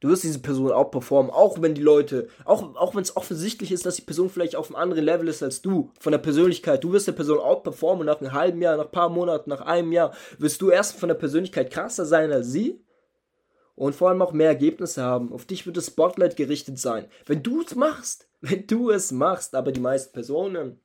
Du 0.00 0.10
wirst 0.10 0.24
diese 0.24 0.40
Person 0.40 0.72
auch 0.72 0.90
performen, 0.90 1.30
auch 1.30 1.60
wenn 1.62 1.74
die 1.74 1.82
Leute, 1.82 2.28
auch, 2.44 2.76
auch 2.76 2.94
wenn 2.94 3.02
es 3.02 3.16
offensichtlich 3.16 3.72
ist, 3.72 3.86
dass 3.86 3.96
die 3.96 4.02
Person 4.02 4.28
vielleicht 4.28 4.54
auf 4.54 4.68
einem 4.68 4.76
anderen 4.76 5.04
Level 5.04 5.26
ist 5.26 5.42
als 5.42 5.62
du, 5.62 5.90
von 5.98 6.12
der 6.12 6.18
Persönlichkeit. 6.18 6.84
Du 6.84 6.92
wirst 6.92 7.08
der 7.08 7.12
Person 7.12 7.38
auch 7.38 7.62
performen 7.62 8.06
nach 8.06 8.20
einem 8.20 8.32
halben 8.32 8.60
Jahr, 8.60 8.76
nach 8.76 8.84
ein 8.84 8.90
paar 8.92 9.08
Monaten, 9.08 9.48
nach 9.48 9.62
einem 9.62 9.92
Jahr, 9.92 10.12
wirst 10.38 10.60
du 10.60 10.70
erst 10.70 10.96
von 10.96 11.08
der 11.08 11.16
Persönlichkeit 11.16 11.70
krasser 11.70 12.04
sein 12.04 12.30
als 12.30 12.48
sie 12.52 12.78
und 13.76 13.94
vor 13.94 14.08
allem 14.08 14.22
auch 14.22 14.32
mehr 14.32 14.48
Ergebnisse 14.48 15.02
haben. 15.02 15.32
Auf 15.32 15.44
dich 15.44 15.66
wird 15.66 15.76
das 15.76 15.86
Spotlight 15.86 16.36
gerichtet 16.36 16.78
sein. 16.78 17.06
Wenn 17.26 17.42
du 17.42 17.62
es 17.62 17.76
machst, 17.76 18.28
wenn 18.40 18.66
du 18.66 18.90
es 18.90 19.12
machst, 19.12 19.54
aber 19.54 19.70
die 19.70 19.80
meisten 19.80 20.12
Personen 20.12 20.80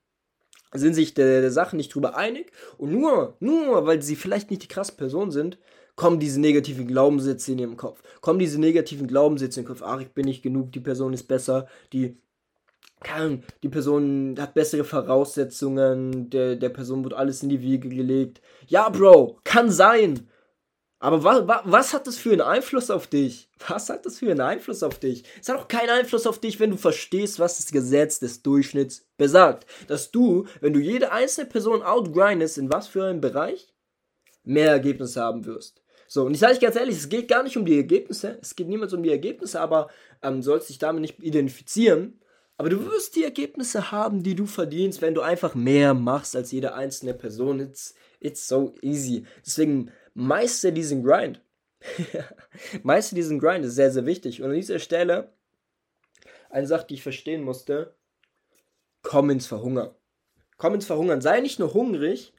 sind 0.73 0.93
sich 0.93 1.13
der, 1.13 1.41
der 1.41 1.51
Sache 1.51 1.75
nicht 1.75 1.93
drüber 1.93 2.15
einig 2.15 2.51
und 2.77 2.91
nur, 2.91 3.35
nur 3.39 3.85
weil 3.87 4.01
sie 4.01 4.15
vielleicht 4.15 4.51
nicht 4.51 4.63
die 4.63 4.67
krasse 4.67 4.93
Person 4.93 5.31
sind, 5.31 5.57
kommen 5.95 6.19
diese 6.19 6.39
negativen 6.39 6.87
Glaubenssätze 6.87 7.51
in 7.51 7.59
ihrem 7.59 7.77
Kopf. 7.77 8.01
Kommen 8.21 8.39
diese 8.39 8.59
negativen 8.59 9.07
Glaubenssätze 9.07 9.59
in 9.59 9.65
den 9.65 9.69
Kopf, 9.69 9.81
ach, 9.83 9.99
ich 9.99 10.09
bin 10.09 10.25
nicht 10.25 10.43
genug, 10.43 10.71
die 10.71 10.79
Person 10.79 11.13
ist 11.13 11.27
besser, 11.27 11.67
die 11.91 12.17
die 13.63 13.69
Person 13.69 14.35
hat 14.39 14.53
bessere 14.53 14.83
Voraussetzungen, 14.83 16.29
der, 16.29 16.55
der 16.55 16.69
Person 16.69 17.03
wird 17.03 17.15
alles 17.15 17.41
in 17.41 17.49
die 17.49 17.61
Wiege 17.61 17.89
gelegt. 17.89 18.41
Ja, 18.67 18.89
Bro, 18.89 19.39
kann 19.43 19.71
sein. 19.71 20.29
Aber 21.01 21.23
was, 21.23 21.47
was, 21.47 21.61
was 21.65 21.93
hat 21.95 22.05
das 22.05 22.19
für 22.19 22.31
einen 22.31 22.41
Einfluss 22.41 22.91
auf 22.91 23.07
dich? 23.07 23.49
Was 23.67 23.89
hat 23.89 24.05
das 24.05 24.19
für 24.19 24.29
einen 24.29 24.39
Einfluss 24.39 24.83
auf 24.83 24.99
dich? 24.99 25.23
Es 25.41 25.49
hat 25.49 25.57
auch 25.57 25.67
keinen 25.67 25.89
Einfluss 25.89 26.27
auf 26.27 26.37
dich, 26.37 26.59
wenn 26.59 26.69
du 26.69 26.77
verstehst, 26.77 27.39
was 27.39 27.57
das 27.57 27.71
Gesetz 27.71 28.19
des 28.19 28.43
Durchschnitts 28.43 29.07
besagt. 29.17 29.65
Dass 29.87 30.11
du, 30.11 30.45
wenn 30.59 30.73
du 30.73 30.79
jede 30.79 31.11
einzelne 31.11 31.47
Person 31.47 31.81
outgrindest, 31.81 32.59
in 32.59 32.71
was 32.71 32.87
für 32.87 33.03
einem 33.03 33.19
Bereich, 33.19 33.73
mehr 34.43 34.69
Ergebnisse 34.69 35.21
haben 35.21 35.45
wirst. 35.45 35.81
So, 36.07 36.23
und 36.23 36.35
ich 36.35 36.39
sage 36.39 36.59
ganz 36.59 36.75
ehrlich, 36.75 36.97
es 36.97 37.09
geht 37.09 37.27
gar 37.27 37.41
nicht 37.41 37.57
um 37.57 37.65
die 37.65 37.77
Ergebnisse, 37.77 38.37
es 38.39 38.55
geht 38.55 38.67
niemals 38.67 38.93
um 38.93 39.01
die 39.01 39.09
Ergebnisse, 39.09 39.59
aber 39.59 39.89
ähm, 40.21 40.43
sollst 40.43 40.69
dich 40.69 40.77
damit 40.77 41.01
nicht 41.01 41.17
identifizieren. 41.17 42.19
Aber 42.57 42.69
du 42.69 42.85
wirst 42.85 43.15
die 43.15 43.23
Ergebnisse 43.23 43.91
haben, 43.91 44.21
die 44.21 44.35
du 44.35 44.45
verdienst, 44.45 45.01
wenn 45.01 45.15
du 45.15 45.21
einfach 45.21 45.55
mehr 45.55 45.95
machst 45.95 46.35
als 46.35 46.51
jede 46.51 46.75
einzelne 46.75 47.15
Person. 47.15 47.59
It's, 47.59 47.95
it's 48.19 48.47
so 48.47 48.75
easy. 48.83 49.25
Deswegen 49.43 49.89
meister 50.13 50.71
diesen 50.71 51.03
Grind. 51.03 51.41
meister 52.83 53.15
diesen 53.15 53.39
Grind 53.39 53.65
ist 53.65 53.75
sehr, 53.75 53.91
sehr 53.91 54.05
wichtig. 54.05 54.41
Und 54.41 54.49
an 54.49 54.55
dieser 54.55 54.79
Stelle 54.79 55.33
eine 56.49 56.67
Sache, 56.67 56.87
die 56.87 56.95
ich 56.95 57.03
verstehen 57.03 57.43
musste: 57.43 57.95
komm 59.01 59.29
ins 59.29 59.47
Verhungern. 59.47 59.93
Komm 60.57 60.75
ins 60.75 60.85
Verhungern. 60.85 61.21
Sei 61.21 61.39
nicht 61.39 61.59
nur 61.59 61.73
hungrig, 61.73 62.33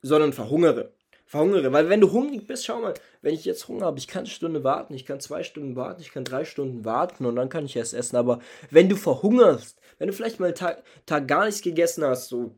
sondern 0.00 0.32
verhungere. 0.32 0.94
Verhungere. 1.26 1.72
Weil 1.72 1.88
wenn 1.88 2.00
du 2.00 2.12
hungrig 2.12 2.46
bist, 2.46 2.66
schau 2.66 2.80
mal, 2.80 2.94
wenn 3.22 3.34
ich 3.34 3.44
jetzt 3.44 3.66
Hunger 3.68 3.86
habe, 3.86 3.98
ich 3.98 4.08
kann 4.08 4.20
eine 4.20 4.28
Stunde 4.28 4.64
warten, 4.64 4.92
ich 4.94 5.06
kann 5.06 5.20
zwei 5.20 5.42
Stunden 5.42 5.76
warten, 5.76 6.02
ich 6.02 6.12
kann 6.12 6.24
drei 6.24 6.44
Stunden 6.44 6.84
warten 6.84 7.24
und 7.24 7.36
dann 7.36 7.48
kann 7.48 7.64
ich 7.64 7.76
erst 7.76 7.94
essen. 7.94 8.16
Aber 8.16 8.40
wenn 8.70 8.88
du 8.88 8.96
verhungerst, 8.96 9.80
wenn 9.98 10.08
du 10.08 10.12
vielleicht 10.12 10.40
mal 10.40 10.46
einen 10.46 10.54
Tag, 10.54 10.82
Tag 11.06 11.28
gar 11.28 11.46
nichts 11.46 11.62
gegessen 11.62 12.04
hast, 12.04 12.28
so 12.28 12.54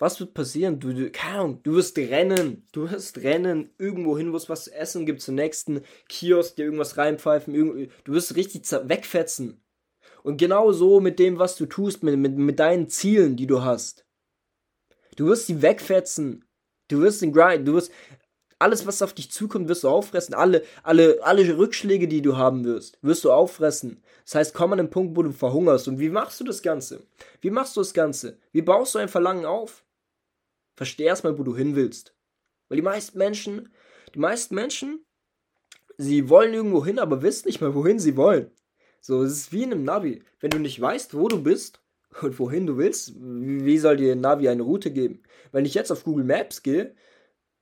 was 0.00 0.18
wird 0.18 0.32
passieren? 0.32 0.80
Du, 0.80 0.92
du, 0.94 1.10
keine 1.10 1.38
Ahnung, 1.38 1.60
du 1.62 1.74
wirst 1.74 1.96
rennen. 1.98 2.66
Du 2.72 2.90
wirst 2.90 3.18
rennen 3.18 3.70
irgendwo 3.78 4.16
hin, 4.16 4.32
wo 4.32 4.36
es 4.36 4.48
was 4.48 4.64
zu 4.64 4.74
essen 4.74 5.04
gibt, 5.04 5.20
zum 5.20 5.34
nächsten 5.34 5.82
Kiosk, 6.08 6.56
dir 6.56 6.64
irgendwas 6.64 6.96
reinpfeifen. 6.96 7.54
du 8.04 8.12
wirst 8.12 8.34
richtig 8.34 8.62
wegfetzen. 8.72 9.62
Und 10.22 10.38
genau 10.38 10.72
so 10.72 11.00
mit 11.00 11.18
dem, 11.18 11.38
was 11.38 11.56
du 11.56 11.66
tust, 11.66 12.02
mit, 12.02 12.18
mit, 12.18 12.36
mit 12.36 12.58
deinen 12.58 12.88
Zielen, 12.88 13.36
die 13.36 13.46
du 13.46 13.62
hast. 13.62 14.06
Du 15.16 15.26
wirst 15.26 15.46
sie 15.46 15.60
wegfetzen. 15.60 16.44
Du 16.88 17.02
wirst 17.02 17.22
den 17.22 17.32
Grind, 17.32 17.68
du 17.68 17.74
wirst 17.74 17.92
alles, 18.58 18.86
was 18.86 19.00
auf 19.00 19.14
dich 19.14 19.30
zukommt, 19.30 19.68
wirst 19.68 19.84
du 19.84 19.88
auffressen. 19.88 20.34
Alle, 20.34 20.64
alle, 20.82 21.18
alle 21.22 21.56
Rückschläge, 21.56 22.08
die 22.08 22.20
du 22.20 22.36
haben 22.36 22.64
wirst, 22.64 22.98
wirst 23.02 23.24
du 23.24 23.32
auffressen. 23.32 24.02
Das 24.24 24.34
heißt, 24.34 24.54
komm 24.54 24.72
an 24.72 24.78
den 24.78 24.90
Punkt, 24.90 25.16
wo 25.16 25.22
du 25.22 25.32
verhungerst. 25.32 25.88
Und 25.88 25.98
wie 25.98 26.10
machst 26.10 26.40
du 26.40 26.44
das 26.44 26.62
Ganze? 26.62 27.02
Wie 27.40 27.50
machst 27.50 27.76
du 27.76 27.80
das 27.80 27.94
Ganze? 27.94 28.38
Wie 28.52 28.62
baust 28.62 28.94
du 28.94 28.98
ein 28.98 29.08
Verlangen 29.08 29.46
auf? 29.46 29.82
Versteh 30.80 31.04
erstmal, 31.04 31.38
wo 31.38 31.42
du 31.42 31.54
hin 31.54 31.76
willst. 31.76 32.14
Weil 32.70 32.76
die 32.76 32.82
meisten 32.82 33.18
Menschen, 33.18 33.68
die 34.14 34.18
meisten 34.18 34.54
Menschen, 34.54 35.04
sie 35.98 36.30
wollen 36.30 36.54
irgendwo 36.54 36.82
hin, 36.82 36.98
aber 36.98 37.20
wissen 37.20 37.48
nicht 37.48 37.60
mal, 37.60 37.74
wohin 37.74 37.98
sie 37.98 38.16
wollen. 38.16 38.50
So, 39.02 39.22
es 39.22 39.32
ist 39.32 39.52
wie 39.52 39.64
in 39.64 39.72
einem 39.72 39.84
Navi. 39.84 40.22
Wenn 40.38 40.48
du 40.48 40.58
nicht 40.58 40.80
weißt, 40.80 41.12
wo 41.12 41.28
du 41.28 41.42
bist 41.42 41.82
und 42.22 42.38
wohin 42.38 42.66
du 42.66 42.78
willst, 42.78 43.12
wie 43.14 43.76
soll 43.76 43.98
dir 43.98 44.16
Navi 44.16 44.48
eine 44.48 44.62
Route 44.62 44.90
geben? 44.90 45.22
Wenn 45.52 45.66
ich 45.66 45.74
jetzt 45.74 45.92
auf 45.92 46.02
Google 46.02 46.24
Maps 46.24 46.62
gehe, 46.62 46.94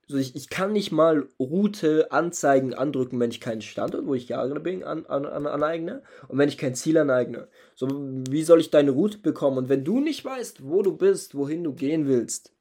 so 0.06 0.16
ich, 0.16 0.36
ich 0.36 0.48
kann 0.48 0.72
nicht 0.72 0.92
mal 0.92 1.26
Route 1.40 2.12
anzeigen, 2.12 2.72
andrücken, 2.72 3.18
wenn 3.18 3.32
ich 3.32 3.40
keinen 3.40 3.62
Standort, 3.62 4.06
wo 4.06 4.14
ich 4.14 4.28
gerade 4.28 4.60
bin, 4.60 4.84
an, 4.84 5.06
an, 5.06 5.26
an, 5.26 5.48
aneigne 5.48 6.04
und 6.28 6.38
wenn 6.38 6.48
ich 6.48 6.56
kein 6.56 6.76
Ziel 6.76 6.98
aneigne. 6.98 7.48
So, 7.74 7.88
wie 8.30 8.44
soll 8.44 8.60
ich 8.60 8.70
deine 8.70 8.92
Route 8.92 9.18
bekommen? 9.18 9.58
Und 9.58 9.68
wenn 9.68 9.82
du 9.82 9.98
nicht 9.98 10.24
weißt, 10.24 10.62
wo 10.62 10.82
du 10.82 10.96
bist, 10.96 11.34
wohin 11.34 11.64
du 11.64 11.74
gehen 11.74 12.06
willst, 12.06 12.54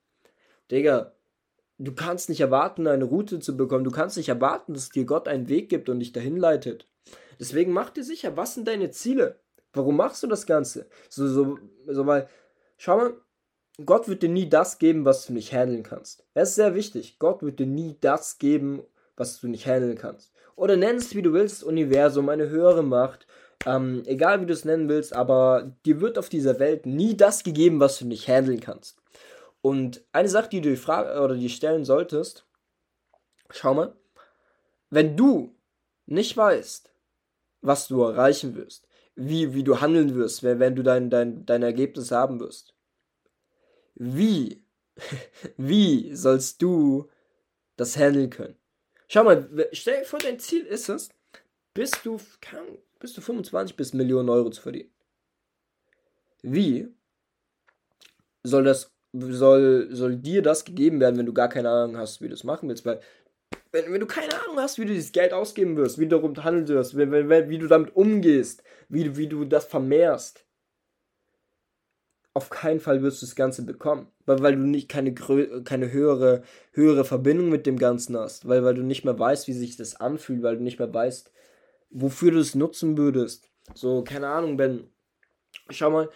Digga, 0.71 1.13
du 1.77 1.93
kannst 1.93 2.29
nicht 2.29 2.41
erwarten, 2.41 2.87
eine 2.87 3.05
Route 3.05 3.39
zu 3.39 3.55
bekommen. 3.55 3.83
Du 3.83 3.91
kannst 3.91 4.17
nicht 4.17 4.29
erwarten, 4.29 4.73
dass 4.73 4.89
dir 4.89 5.05
Gott 5.05 5.27
einen 5.27 5.49
Weg 5.49 5.69
gibt 5.69 5.89
und 5.89 5.99
dich 5.99 6.11
dahin 6.11 6.37
leitet. 6.37 6.87
Deswegen 7.39 7.71
mach 7.71 7.89
dir 7.89 8.03
sicher, 8.03 8.35
was 8.35 8.55
sind 8.55 8.67
deine 8.67 8.91
Ziele? 8.91 9.39
Warum 9.73 9.97
machst 9.97 10.23
du 10.23 10.27
das 10.27 10.45
Ganze? 10.45 10.87
So, 11.09 11.27
so, 11.27 11.57
so, 11.85 12.05
weil, 12.07 12.27
schau 12.77 12.97
mal, 12.97 13.13
Gott 13.85 14.07
wird 14.07 14.23
dir 14.23 14.29
nie 14.29 14.49
das 14.49 14.79
geben, 14.79 15.05
was 15.05 15.27
du 15.27 15.33
nicht 15.33 15.53
handeln 15.53 15.83
kannst. 15.83 16.25
Das 16.33 16.49
ist 16.49 16.55
sehr 16.55 16.73
wichtig. 16.73 17.19
Gott 17.19 17.43
wird 17.43 17.59
dir 17.59 17.67
nie 17.67 17.95
das 18.01 18.39
geben, 18.39 18.81
was 19.15 19.39
du 19.39 19.47
nicht 19.47 19.67
handeln 19.67 19.97
kannst. 19.97 20.31
Oder 20.55 20.77
nenn 20.77 20.95
es, 20.95 21.13
wie 21.13 21.21
du 21.21 21.33
willst, 21.33 21.63
Universum, 21.63 22.29
eine 22.29 22.49
höhere 22.49 22.83
Macht. 22.83 23.27
Ähm, 23.65 24.03
egal 24.05 24.41
wie 24.41 24.45
du 24.47 24.53
es 24.53 24.65
nennen 24.65 24.89
willst, 24.89 25.13
aber 25.13 25.75
dir 25.85 26.01
wird 26.01 26.17
auf 26.17 26.29
dieser 26.29 26.59
Welt 26.59 26.85
nie 26.85 27.15
das 27.15 27.43
gegeben, 27.43 27.79
was 27.79 27.99
du 27.99 28.05
nicht 28.05 28.27
handeln 28.27 28.59
kannst. 28.59 28.97
Und 29.61 30.03
eine 30.11 30.29
Sache, 30.29 30.49
die 30.49 30.61
du 30.61 30.69
dir 30.69 30.77
fragen 30.77 31.19
oder 31.19 31.35
die 31.35 31.49
stellen 31.49 31.85
solltest, 31.85 32.45
schau 33.49 33.73
mal, 33.73 33.95
wenn 34.89 35.17
du 35.17 35.55
nicht 36.05 36.35
weißt, 36.37 36.91
was 37.61 37.87
du 37.87 38.01
erreichen 38.03 38.55
wirst, 38.55 38.87
wie, 39.15 39.53
wie 39.53 39.63
du 39.63 39.81
handeln 39.81 40.15
wirst, 40.15 40.43
wenn, 40.43 40.59
wenn 40.59 40.75
du 40.75 40.83
dein, 40.83 41.09
dein, 41.09 41.45
dein 41.45 41.63
Ergebnis 41.63 42.11
haben 42.11 42.39
wirst, 42.39 42.73
wie, 43.95 44.63
wie 45.57 46.15
sollst 46.15 46.61
du 46.61 47.09
das 47.75 47.97
handeln 47.97 48.29
können? 48.29 48.55
Schau 49.07 49.23
mal, 49.23 49.69
stell 49.71 50.01
dir 50.01 50.05
vor, 50.05 50.19
dein 50.19 50.39
Ziel 50.39 50.65
ist 50.65 50.89
es, 50.89 51.09
bis 51.73 51.91
du, 52.03 52.19
bis 52.99 53.13
du 53.13 53.21
25 53.21 53.75
bis 53.75 53.93
Millionen 53.93 54.29
Euro 54.29 54.49
zu 54.49 54.61
verdienen. 54.61 54.91
Wie 56.41 56.87
soll 58.43 58.63
das 58.63 58.91
soll, 59.13 59.87
soll 59.91 60.15
dir 60.17 60.41
das 60.41 60.65
gegeben 60.65 60.99
werden, 60.99 61.17
wenn 61.17 61.25
du 61.25 61.33
gar 61.33 61.49
keine 61.49 61.69
Ahnung 61.69 61.97
hast, 61.97 62.21
wie 62.21 62.27
du 62.27 62.33
es 62.33 62.43
machen 62.43 62.69
willst. 62.69 62.85
Weil, 62.85 62.99
wenn, 63.71 63.91
wenn 63.91 63.99
du 63.99 64.07
keine 64.07 64.33
Ahnung 64.43 64.57
hast, 64.57 64.77
wie 64.77 64.85
du 64.85 64.93
dieses 64.93 65.11
Geld 65.11 65.33
ausgeben 65.33 65.77
wirst, 65.77 65.97
wie 65.97 66.07
du 66.07 66.17
darum 66.17 66.35
handeln 66.43 66.67
wirst, 66.67 66.95
wenn, 66.97 67.11
wenn, 67.11 67.49
wie 67.49 67.57
du 67.57 67.67
damit 67.67 67.95
umgehst, 67.95 68.63
wie, 68.89 69.17
wie 69.17 69.27
du 69.27 69.45
das 69.45 69.65
vermehrst, 69.65 70.45
auf 72.33 72.49
keinen 72.51 72.79
Fall 72.79 73.01
wirst 73.01 73.21
du 73.21 73.25
das 73.25 73.35
Ganze 73.35 73.65
bekommen. 73.65 74.07
Weil, 74.25 74.41
weil 74.43 74.55
du 74.55 74.61
nicht 74.61 74.89
keine, 74.89 75.13
keine 75.13 75.91
höhere, 75.91 76.43
höhere 76.71 77.03
Verbindung 77.03 77.49
mit 77.49 77.65
dem 77.65 77.79
Ganzen 77.79 78.15
hast. 78.15 78.47
Weil, 78.47 78.63
weil 78.63 78.75
du 78.75 78.83
nicht 78.83 79.03
mehr 79.03 79.17
weißt, 79.17 79.47
wie 79.47 79.53
sich 79.53 79.75
das 79.75 79.95
anfühlt, 79.95 80.43
weil 80.43 80.57
du 80.57 80.63
nicht 80.63 80.77
mehr 80.77 80.93
weißt, 80.93 81.31
wofür 81.89 82.31
du 82.31 82.39
es 82.39 82.53
nutzen 82.53 82.97
würdest. 82.97 83.49
So, 83.73 84.03
keine 84.03 84.27
Ahnung, 84.27 84.59
wenn. 84.59 84.89
Schau 85.69 85.89
mal, 85.89 86.09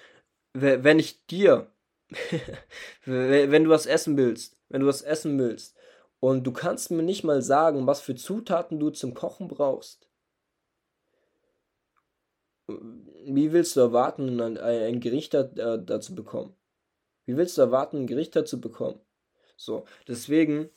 wenn 0.54 1.00
ich 1.00 1.26
dir 1.26 1.71
wenn 3.06 3.64
du 3.64 3.70
was 3.70 3.86
essen 3.86 4.18
willst, 4.18 4.58
wenn 4.70 4.82
du 4.82 4.88
was 4.88 5.02
essen 5.02 5.40
willst 5.40 5.76
und 6.20 6.46
du 6.46 6.52
kannst 6.52 6.92
mir 6.92 7.04
nicht 7.04 7.24
mal 7.24 7.42
sagen, 7.42 7.88
was 7.88 8.02
für 8.02 8.16
Zutaten 8.16 8.80
du 8.80 8.90
zum 8.90 9.14
Kochen 9.14 9.48
brauchst, 9.48 10.08
wie 12.68 13.52
willst 13.52 13.76
du 13.76 13.82
erwarten, 13.82 14.40
ein, 14.40 14.58
ein 14.58 15.00
Gericht 15.00 15.34
da, 15.34 15.44
dazu 15.44 16.16
bekommen? 16.16 16.56
Wie 17.26 17.38
willst 17.38 17.58
du 17.58 17.62
erwarten, 17.62 17.98
ein 17.98 18.08
Gericht 18.08 18.36
dazu 18.36 18.60
bekommen? 18.60 19.00
So, 19.58 19.86
deswegen 20.08 20.70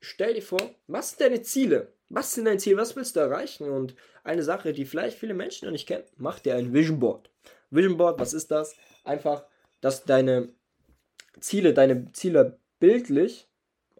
stell 0.00 0.34
dir 0.34 0.42
vor, 0.42 0.60
was 0.86 1.10
sind 1.10 1.20
deine 1.20 1.42
Ziele? 1.42 1.92
Was 2.08 2.34
sind 2.34 2.44
deine 2.44 2.58
Ziele? 2.58 2.76
Was 2.76 2.96
willst 2.96 3.16
du 3.16 3.20
erreichen? 3.20 3.68
Und 3.68 3.94
eine 4.24 4.42
Sache, 4.42 4.72
die 4.72 4.84
vielleicht 4.84 5.18
viele 5.18 5.34
Menschen 5.34 5.66
noch 5.66 5.72
nicht 5.72 5.86
kennen, 5.86 6.04
mach 6.16 6.38
dir 6.38 6.54
ein 6.54 6.72
Vision 6.72 6.98
Board. 6.98 7.30
Vision 7.70 7.96
Board, 7.96 8.18
was 8.20 8.32
ist 8.32 8.50
das? 8.50 8.74
Einfach, 9.04 9.44
dass 9.80 10.04
deine 10.04 10.52
Ziele, 11.40 11.74
deine 11.74 12.12
Ziele 12.12 12.58
bildlich 12.80 13.48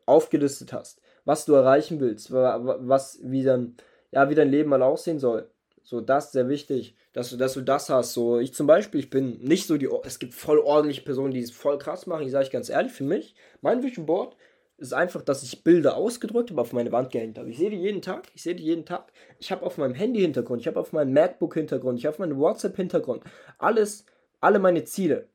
aufgelistet 0.07 0.73
hast, 0.73 1.01
was 1.25 1.45
du 1.45 1.55
erreichen 1.55 2.01
willst, 2.01 2.33
was, 2.33 3.21
wie 3.23 3.43
dann, 3.43 3.77
ja, 4.11 4.31
wie 4.31 4.35
dein 4.35 4.51
Leben 4.51 4.71
mal 4.71 4.83
aussehen 4.83 5.19
soll. 5.19 5.51
So, 5.83 6.01
das 6.01 6.27
ist 6.27 6.33
sehr 6.33 6.49
wichtig, 6.49 6.95
dass 7.13 7.31
du, 7.31 7.37
dass 7.37 7.55
du 7.55 7.63
das 7.63 7.89
hast. 7.89 8.13
So, 8.13 8.39
ich 8.39 8.53
zum 8.55 8.67
Beispiel, 8.67 9.01
ich 9.01 9.11
bin 9.11 9.39
nicht 9.41 9.67
so 9.67 9.77
die, 9.77 9.89
es 10.05 10.19
gibt 10.19 10.35
voll 10.35 10.59
ordentliche 10.59 11.03
Personen, 11.03 11.33
die 11.33 11.41
es 11.41 11.51
voll 11.51 11.79
krass 11.79 12.07
machen. 12.07 12.27
Ich 12.27 12.33
sage 12.33 12.51
ganz 12.51 12.69
ehrlich, 12.69 12.93
für 12.93 13.05
mich, 13.05 13.35
mein 13.63 13.83
Vision 13.83 14.07
Board 14.07 14.37
ist 14.77 14.93
einfach, 14.93 15.23
dass 15.23 15.43
ich 15.43 15.65
Bilder 15.65 15.97
ausgedrückt 15.97 16.51
habe, 16.51 16.61
auf 16.61 16.73
meine 16.73 16.93
Wand 16.93 17.11
gehängt 17.11 17.39
habe. 17.39 17.51
Ich 17.51 17.59
sehe 17.59 17.71
die 17.71 17.77
jeden 17.77 18.01
Tag, 18.01 18.29
ich 18.35 18.43
sehe 18.43 18.55
die 18.55 18.65
jeden 18.65 18.85
Tag. 18.85 19.13
Ich 19.39 19.51
habe 19.51 19.67
auf 19.67 19.77
meinem 19.77 19.95
Handy 19.95 20.21
Hintergrund, 20.21 20.61
ich 20.61 20.67
habe 20.69 20.79
auf 20.79 20.93
meinem 20.93 21.13
MacBook 21.13 21.55
Hintergrund, 21.55 21.99
ich 21.99 22.07
habe 22.07 22.15
auf 22.15 22.19
meinem 22.19 22.39
WhatsApp 22.39 22.77
Hintergrund. 22.77 23.25
Alles, 23.59 24.05
alle 24.41 24.59
meine 24.59 24.85
Ziele. 24.85 25.27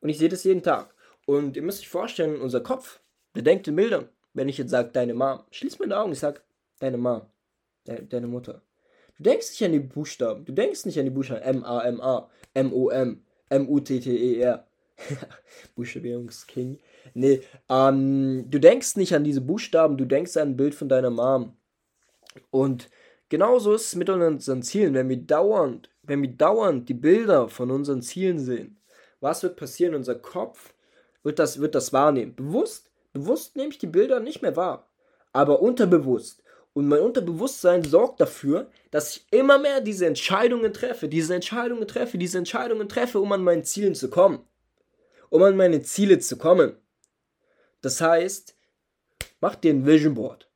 Und 0.00 0.10
ich 0.10 0.18
sehe 0.18 0.28
das 0.28 0.44
jeden 0.44 0.62
Tag. 0.62 0.93
Und 1.26 1.56
ihr 1.56 1.62
müsst 1.62 1.80
euch 1.80 1.88
vorstellen, 1.88 2.40
unser 2.40 2.60
Kopf 2.60 3.00
bedenkt 3.32 3.68
in 3.68 3.76
Bildern. 3.76 4.08
Wenn 4.32 4.48
ich 4.48 4.58
jetzt 4.58 4.70
sage, 4.70 4.90
deine 4.92 5.14
Mom, 5.14 5.40
schließ 5.50 5.78
meine 5.78 5.96
Augen, 5.96 6.12
ich 6.12 6.18
sage, 6.18 6.40
deine 6.80 6.98
Mom, 6.98 7.22
de 7.86 8.04
deine 8.06 8.26
Mutter. 8.26 8.62
Du 9.16 9.22
denkst 9.22 9.50
nicht 9.50 9.64
an 9.64 9.72
die 9.72 9.80
Buchstaben, 9.80 10.44
du 10.44 10.52
denkst 10.52 10.86
nicht 10.86 10.98
an 10.98 11.04
die 11.04 11.10
Buchstaben 11.10 11.42
M-A-M-A, 11.42 12.28
M-O-M, 12.54 13.24
M-U-T-T-E-R. 13.48 14.66
Buchstabierungsking. 15.74 16.78
Nee, 17.14 17.42
ähm, 17.68 18.46
du 18.48 18.58
denkst 18.58 18.96
nicht 18.96 19.14
an 19.14 19.24
diese 19.24 19.40
Buchstaben, 19.40 19.96
du 19.96 20.04
denkst 20.04 20.36
an 20.36 20.50
ein 20.50 20.56
Bild 20.56 20.74
von 20.74 20.88
deiner 20.88 21.10
Mom. 21.10 21.56
Und 22.50 22.90
genauso 23.28 23.74
ist 23.74 23.86
es 23.86 23.94
mit 23.94 24.08
unseren 24.08 24.62
Zielen. 24.62 24.94
Wenn 24.94 25.08
wir 25.08 25.16
dauernd, 25.16 25.90
wenn 26.02 26.22
wir 26.22 26.30
dauernd 26.30 26.88
die 26.88 26.94
Bilder 26.94 27.48
von 27.48 27.70
unseren 27.70 28.02
Zielen 28.02 28.38
sehen, 28.38 28.78
was 29.20 29.42
wird 29.42 29.56
passieren? 29.56 29.94
Unser 29.94 30.16
Kopf 30.16 30.74
wird 31.24 31.40
das, 31.40 31.58
wird 31.58 31.74
das 31.74 31.92
wahrnehmen. 31.92 32.36
Bewusst, 32.36 32.90
bewusst 33.12 33.56
nehme 33.56 33.70
ich 33.70 33.78
die 33.78 33.88
Bilder 33.88 34.20
nicht 34.20 34.42
mehr 34.42 34.54
wahr. 34.54 34.88
Aber 35.32 35.60
unterbewusst. 35.60 36.44
Und 36.74 36.88
mein 36.88 37.00
Unterbewusstsein 37.00 37.82
sorgt 37.84 38.20
dafür, 38.20 38.68
dass 38.90 39.16
ich 39.16 39.26
immer 39.30 39.58
mehr 39.58 39.80
diese 39.80 40.06
Entscheidungen 40.06 40.72
treffe, 40.72 41.08
diese 41.08 41.34
Entscheidungen 41.34 41.88
treffe, 41.88 42.18
diese 42.18 42.38
Entscheidungen 42.38 42.88
treffe, 42.88 43.20
um 43.20 43.32
an 43.32 43.42
meinen 43.42 43.64
Zielen 43.64 43.94
zu 43.94 44.10
kommen. 44.10 44.40
Um 45.30 45.42
an 45.42 45.56
meine 45.56 45.82
Ziele 45.82 46.18
zu 46.18 46.36
kommen. 46.36 46.76
Das 47.80 48.00
heißt, 48.00 48.56
mach 49.40 49.54
dir 49.56 49.72
ein 49.72 49.86
Vision 49.86 50.14
Board. 50.14 50.48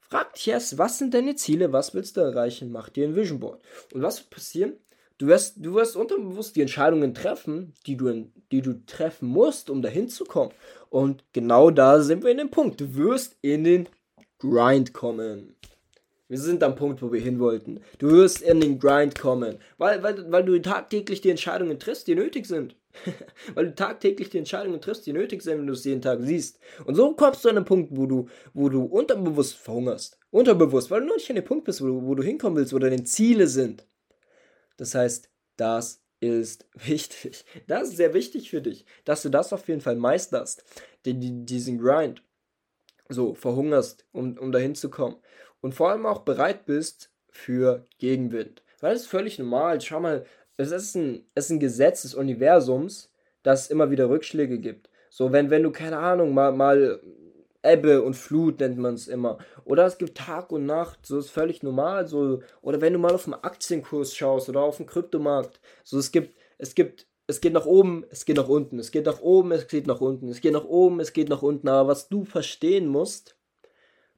Frag 0.00 0.34
dich 0.34 0.48
erst, 0.48 0.76
was 0.76 0.98
sind 0.98 1.14
deine 1.14 1.36
Ziele, 1.36 1.72
was 1.72 1.94
willst 1.94 2.16
du 2.18 2.20
erreichen? 2.20 2.70
Mach 2.70 2.90
dir 2.90 3.06
ein 3.06 3.16
Vision 3.16 3.40
Board. 3.40 3.62
Und 3.92 4.02
was 4.02 4.18
wird 4.18 4.30
passieren? 4.30 4.76
Du 5.18 5.26
wirst, 5.26 5.56
du 5.58 5.74
wirst 5.74 5.96
unterbewusst 5.96 6.56
die 6.56 6.62
Entscheidungen 6.62 7.14
treffen, 7.14 7.74
die 7.86 7.96
du, 7.96 8.30
die 8.50 8.62
du 8.62 8.84
treffen 8.86 9.28
musst, 9.28 9.70
um 9.70 9.82
dahin 9.82 10.08
zu 10.08 10.24
kommen. 10.24 10.52
Und 10.90 11.24
genau 11.32 11.70
da 11.70 12.00
sind 12.02 12.24
wir 12.24 12.30
in 12.30 12.38
dem 12.38 12.50
Punkt. 12.50 12.80
Du 12.80 12.94
wirst 12.96 13.36
in 13.42 13.64
den 13.64 13.88
Grind 14.38 14.92
kommen. 14.92 15.54
Wir 16.28 16.38
sind 16.38 16.62
am 16.62 16.74
Punkt, 16.74 17.02
wo 17.02 17.12
wir 17.12 17.20
hin 17.20 17.38
wollten. 17.38 17.80
Du 17.98 18.10
wirst 18.10 18.40
in 18.40 18.60
den 18.60 18.78
Grind 18.78 19.18
kommen, 19.18 19.58
weil, 19.76 20.02
weil, 20.02 20.32
weil 20.32 20.44
du 20.44 20.60
tagtäglich 20.60 21.20
die 21.20 21.30
Entscheidungen 21.30 21.78
triffst, 21.78 22.06
die 22.06 22.14
nötig 22.14 22.46
sind. 22.46 22.74
Weil 23.54 23.66
du 23.66 23.74
tagtäglich 23.74 24.30
die 24.30 24.38
Entscheidungen 24.38 24.80
triffst, 24.80 25.06
die 25.06 25.12
nötig 25.12 25.42
sind, 25.42 25.58
wenn 25.58 25.66
du 25.66 25.72
es 25.72 25.84
jeden 25.84 26.02
Tag 26.02 26.18
siehst. 26.20 26.58
Und 26.84 26.94
so 26.94 27.14
kommst 27.14 27.44
du 27.44 27.48
an 27.48 27.56
einen 27.56 27.64
Punkt, 27.64 27.88
wo 27.96 28.06
du, 28.06 28.28
wo 28.52 28.68
du 28.68 28.82
unterbewusst 28.82 29.54
verhungerst. 29.54 30.18
Unterbewusst, 30.30 30.90
weil 30.90 31.00
du 31.00 31.06
noch 31.06 31.16
nicht 31.16 31.30
an 31.30 31.36
dem 31.36 31.44
Punkt 31.44 31.64
bist, 31.64 31.80
wo 31.80 31.86
du, 31.86 32.02
wo 32.02 32.14
du 32.14 32.22
hinkommen 32.22 32.56
willst, 32.56 32.74
wo 32.74 32.78
deine 32.78 33.02
Ziele 33.04 33.46
sind. 33.46 33.86
Das 34.76 34.94
heißt, 34.94 35.30
das 35.56 36.02
ist 36.20 36.66
wichtig. 36.74 37.44
Das 37.66 37.88
ist 37.88 37.96
sehr 37.96 38.14
wichtig 38.14 38.50
für 38.50 38.62
dich, 38.62 38.84
dass 39.04 39.22
du 39.22 39.28
das 39.28 39.52
auf 39.52 39.68
jeden 39.68 39.80
Fall 39.80 39.96
meisterst. 39.96 40.64
Den, 41.04 41.46
diesen 41.46 41.78
Grind. 41.78 42.22
So, 43.08 43.34
verhungerst, 43.34 44.06
um, 44.12 44.38
um 44.38 44.52
dahin 44.52 44.74
zu 44.74 44.88
kommen. 44.88 45.16
Und 45.60 45.74
vor 45.74 45.90
allem 45.90 46.06
auch 46.06 46.20
bereit 46.20 46.64
bist 46.64 47.10
für 47.28 47.84
Gegenwind. 47.98 48.62
Weil 48.80 48.94
das 48.94 49.02
ist 49.02 49.08
völlig 49.08 49.38
normal. 49.38 49.80
Schau 49.80 50.00
mal, 50.00 50.24
es 50.56 50.70
ist 50.70 50.94
ein, 50.94 51.26
es 51.34 51.46
ist 51.46 51.50
ein 51.50 51.60
Gesetz 51.60 52.02
des 52.02 52.14
Universums, 52.14 53.10
dass 53.42 53.64
es 53.64 53.70
immer 53.70 53.90
wieder 53.90 54.08
Rückschläge 54.08 54.58
gibt. 54.58 54.88
So, 55.10 55.32
wenn, 55.32 55.50
wenn 55.50 55.62
du, 55.62 55.72
keine 55.72 55.98
Ahnung, 55.98 56.32
mal, 56.32 56.52
mal 56.52 57.00
Ebbe 57.62 58.02
und 58.02 58.14
Flut 58.14 58.60
nennt 58.60 58.78
man 58.78 58.94
es 58.94 59.08
immer. 59.08 59.38
Oder 59.64 59.86
es 59.86 59.98
gibt 59.98 60.16
Tag 60.16 60.50
und 60.52 60.66
Nacht, 60.66 61.06
so 61.06 61.18
ist 61.18 61.30
völlig 61.30 61.62
normal. 61.62 62.08
So, 62.08 62.40
oder 62.60 62.80
wenn 62.80 62.92
du 62.92 62.98
mal 62.98 63.14
auf 63.14 63.24
den 63.24 63.34
Aktienkurs 63.34 64.14
schaust 64.14 64.48
oder 64.48 64.62
auf 64.62 64.78
den 64.78 64.86
Kryptomarkt. 64.86 65.60
So, 65.84 65.98
es 65.98 66.10
gibt, 66.10 66.36
es 66.58 66.74
gibt, 66.74 67.06
es 67.26 67.40
geht 67.40 67.52
nach 67.52 67.66
oben, 67.66 68.04
es 68.10 68.24
geht 68.24 68.36
nach 68.36 68.48
unten, 68.48 68.78
es 68.78 68.90
geht 68.90 69.06
nach 69.06 69.20
oben, 69.20 69.52
es 69.52 69.68
geht 69.68 69.86
nach 69.86 70.00
unten, 70.00 70.28
es 70.28 70.40
geht 70.40 70.52
nach 70.52 70.64
oben, 70.64 71.00
es 71.00 71.12
geht 71.12 71.28
nach 71.28 71.42
unten. 71.42 71.68
Aber 71.68 71.88
was 71.88 72.08
du 72.08 72.24
verstehen 72.24 72.88
musst, 72.88 73.36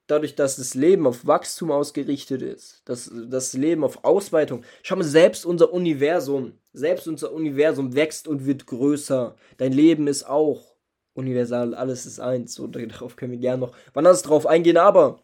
dadurch, 0.07 0.35
dass 0.35 0.57
das 0.57 0.75
Leben 0.75 1.07
auf 1.07 1.27
Wachstum 1.27 1.71
ausgerichtet 1.71 2.43
ist, 2.43 2.83
dass 2.87 3.11
das 3.29 3.53
Leben 3.55 3.85
auf 3.85 4.05
Ausweitung, 4.05 4.65
schau 4.83 4.97
mal, 4.97 5.05
selbst 5.05 5.47
unser 5.47 5.73
Universum, 5.73 6.55
selbst 6.73 7.09
unser 7.09 7.33
Universum 7.33 7.95
wächst 7.95 8.29
und 8.29 8.47
wird 8.47 8.67
größer. 8.67 9.37
Dein 9.57 9.73
Leben 9.73 10.07
ist 10.07 10.25
auch 10.29 10.74
universal, 11.15 11.75
alles 11.75 12.07
ist 12.07 12.21
eins. 12.21 12.55
So, 12.55 12.67
darauf 12.67 13.17
können 13.17 13.33
wir 13.33 13.39
gerne 13.39 13.61
noch 13.61 13.77
wann 13.93 14.07
anders 14.07 14.23
drauf 14.23 14.47
eingehen, 14.47 14.77
aber 14.77 15.21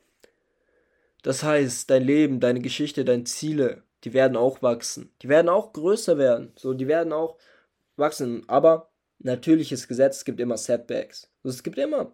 das 1.23 1.43
heißt, 1.43 1.91
dein 1.91 2.05
Leben, 2.05 2.41
deine 2.41 2.61
Geschichte, 2.61 3.05
deine 3.05 3.25
Ziele, 3.25 3.83
die 4.05 4.15
werden 4.15 4.37
auch 4.37 4.63
wachsen. 4.63 5.13
Die 5.23 5.29
werden 5.29 5.51
auch 5.51 5.73
größer 5.75 6.17
werden. 6.17 6.53
So, 6.57 6.73
die 6.73 6.89
werden 6.89 7.13
auch 7.13 7.37
wachsen. 7.97 8.45
Aber 8.49 8.91
natürliches 9.19 9.87
Gesetz, 9.87 10.19
es 10.19 10.25
gibt 10.25 10.41
immer 10.41 10.57
Setbacks. 10.57 11.31
Also, 11.45 11.57
es 11.57 11.63
gibt 11.63 11.77
immer 11.77 12.13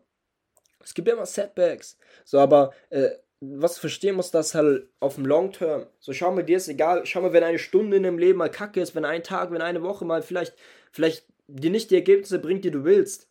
es 0.86 0.94
gibt 0.94 1.08
immer 1.08 1.26
Setbacks. 1.26 1.98
So, 2.24 2.38
aber 2.38 2.72
äh, 2.90 3.10
was 3.40 3.74
du 3.74 3.80
verstehen 3.80 4.14
musst, 4.14 4.34
das 4.34 4.54
halt 4.54 4.88
auf 5.00 5.16
dem 5.16 5.26
Long 5.26 5.52
Term. 5.52 5.86
So, 5.98 6.12
schau 6.12 6.32
mal, 6.32 6.44
dir 6.44 6.56
ist 6.56 6.68
egal, 6.68 7.04
schau 7.04 7.20
mal, 7.20 7.32
wenn 7.32 7.42
eine 7.42 7.58
Stunde 7.58 7.96
in 7.96 8.04
dem 8.04 8.18
Leben 8.18 8.38
mal 8.38 8.50
kacke 8.50 8.80
ist, 8.80 8.94
wenn 8.94 9.04
ein 9.04 9.24
Tag, 9.24 9.50
wenn 9.50 9.62
eine 9.62 9.82
Woche 9.82 10.04
mal 10.04 10.22
vielleicht, 10.22 10.54
vielleicht 10.92 11.26
dir 11.48 11.70
nicht 11.70 11.90
die 11.90 11.96
Ergebnisse 11.96 12.38
bringt, 12.38 12.64
die 12.64 12.70
du 12.70 12.84
willst. 12.84 13.28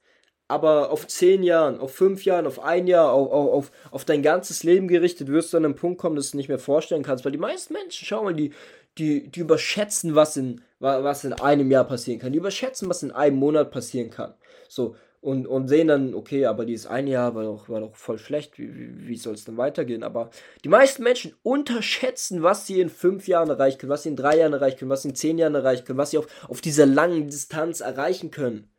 Aber 0.47 0.91
auf 0.91 1.07
zehn 1.07 1.41
Jahren, 1.41 1.79
auf 1.79 1.93
fünf 1.93 2.23
Jahren, 2.23 2.45
auf 2.45 2.59
ein 2.59 2.85
Jahr, 2.85 3.11
auf, 3.11 3.31
auf, 3.31 3.71
auf 3.89 4.05
dein 4.05 4.21
ganzes 4.21 4.63
Leben 4.63 4.87
gerichtet, 4.87 5.27
wirst 5.27 5.51
du 5.51 5.57
an 5.57 5.65
einem 5.65 5.75
Punkt 5.75 5.99
kommen, 5.99 6.15
dass 6.15 6.25
du 6.25 6.29
es 6.29 6.33
nicht 6.35 6.49
mehr 6.49 6.59
vorstellen 6.59 7.01
kannst. 7.01 7.25
Weil 7.25 7.31
die 7.31 7.39
meisten 7.39 7.73
Menschen, 7.73 8.05
schau 8.05 8.23
mal, 8.23 8.35
die, 8.35 8.51
die, 8.97 9.27
die 9.29 9.39
überschätzen, 9.39 10.13
was 10.13 10.37
in, 10.37 10.61
was 10.79 11.23
in 11.23 11.33
einem 11.33 11.71
Jahr 11.71 11.85
passieren 11.85 12.19
kann. 12.19 12.31
Die 12.31 12.37
überschätzen, 12.37 12.89
was 12.89 13.01
in 13.01 13.11
einem 13.11 13.37
Monat 13.37 13.71
passieren 13.71 14.11
kann. 14.11 14.35
So, 14.67 14.95
und, 15.25 15.47
und 15.47 15.67
sehen 15.67 15.87
dann, 15.87 16.13
okay, 16.13 16.45
aber 16.45 16.65
dieses 16.65 16.85
eine 16.85 17.09
Jahr 17.09 17.33
war 17.33 17.43
doch, 17.43 17.67
war 17.67 17.79
doch 17.79 17.95
voll 17.95 18.19
schlecht, 18.19 18.59
wie, 18.59 18.75
wie, 18.75 19.07
wie 19.07 19.17
soll 19.17 19.33
es 19.33 19.43
denn 19.43 19.57
weitergehen? 19.57 20.03
Aber 20.03 20.29
die 20.63 20.69
meisten 20.69 21.01
Menschen 21.01 21.33
unterschätzen, 21.41 22.43
was 22.43 22.67
sie 22.67 22.79
in 22.79 22.89
fünf 22.89 23.27
Jahren 23.27 23.49
erreichen 23.49 23.79
können, 23.79 23.89
was 23.89 24.03
sie 24.03 24.09
in 24.09 24.15
drei 24.15 24.37
Jahren 24.37 24.53
erreichen 24.53 24.77
können, 24.77 24.91
was 24.91 25.01
sie 25.01 25.09
in 25.09 25.15
zehn 25.15 25.39
Jahren 25.39 25.55
erreichen 25.55 25.83
können, 25.83 25.97
was 25.97 26.11
sie 26.11 26.19
auf, 26.19 26.27
auf 26.47 26.61
dieser 26.61 26.85
langen 26.85 27.27
Distanz 27.27 27.79
erreichen 27.79 28.29
können. 28.29 28.69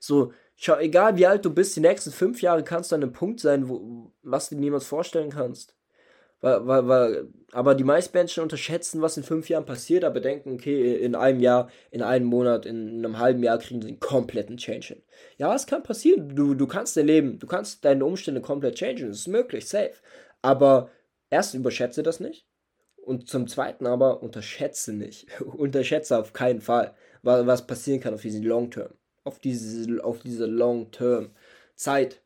So, 0.00 0.32
schau, 0.58 0.76
egal 0.78 1.16
wie 1.16 1.26
alt 1.26 1.44
du 1.44 1.54
bist, 1.54 1.76
die 1.76 1.80
nächsten 1.80 2.10
fünf 2.10 2.42
Jahre 2.42 2.64
kannst 2.64 2.92
du 2.92 2.96
an 2.96 3.02
einem 3.02 3.12
Punkt 3.12 3.40
sein, 3.40 3.68
wo, 3.68 4.12
was 4.22 4.48
du 4.48 4.56
dir 4.56 4.60
niemals 4.60 4.84
vorstellen 4.84 5.30
kannst. 5.30 5.74
Weil, 6.40 6.66
weil, 6.66 6.88
weil, 6.88 7.28
aber 7.52 7.74
die 7.74 7.84
meisten 7.84 8.16
Menschen 8.16 8.42
unterschätzen, 8.42 9.02
was 9.02 9.16
in 9.16 9.24
fünf 9.24 9.48
Jahren 9.48 9.64
passiert, 9.64 10.04
aber 10.04 10.20
denken, 10.20 10.54
okay, 10.54 10.94
in 10.96 11.14
einem 11.14 11.40
Jahr, 11.40 11.68
in 11.90 12.02
einem 12.02 12.26
Monat, 12.26 12.66
in 12.66 12.98
einem 12.98 13.18
halben 13.18 13.42
Jahr 13.42 13.58
kriegen 13.58 13.82
sie 13.82 13.88
einen 13.88 14.00
kompletten 14.00 14.56
Change 14.56 14.88
hin. 14.88 15.02
Ja, 15.36 15.54
es 15.54 15.66
kann 15.66 15.82
passieren. 15.82 16.36
Du, 16.36 16.54
du 16.54 16.66
kannst 16.66 16.96
dein 16.96 17.06
Leben, 17.06 17.38
du 17.38 17.46
kannst 17.46 17.84
deine 17.84 18.04
Umstände 18.04 18.40
komplett 18.40 18.76
changen. 18.76 19.08
Das 19.08 19.18
ist 19.18 19.28
möglich, 19.28 19.66
safe. 19.66 19.94
Aber 20.42 20.90
erst 21.30 21.54
überschätze 21.54 22.02
das 22.02 22.20
nicht. 22.20 22.46
Und 22.96 23.28
zum 23.28 23.48
Zweiten 23.48 23.86
aber 23.86 24.22
unterschätze 24.22 24.92
nicht. 24.92 25.40
unterschätze 25.40 26.18
auf 26.18 26.32
keinen 26.32 26.60
Fall, 26.60 26.94
was 27.22 27.66
passieren 27.66 28.00
kann 28.00 28.14
auf 28.14 28.22
diesen 28.22 28.44
Long 28.44 28.70
Term. 28.70 28.92
Auf 29.28 29.38
diese, 29.38 30.02
auf 30.02 30.20
diese 30.20 30.46
Long 30.46 30.90
Term 30.90 31.30
Zeit 31.74 32.22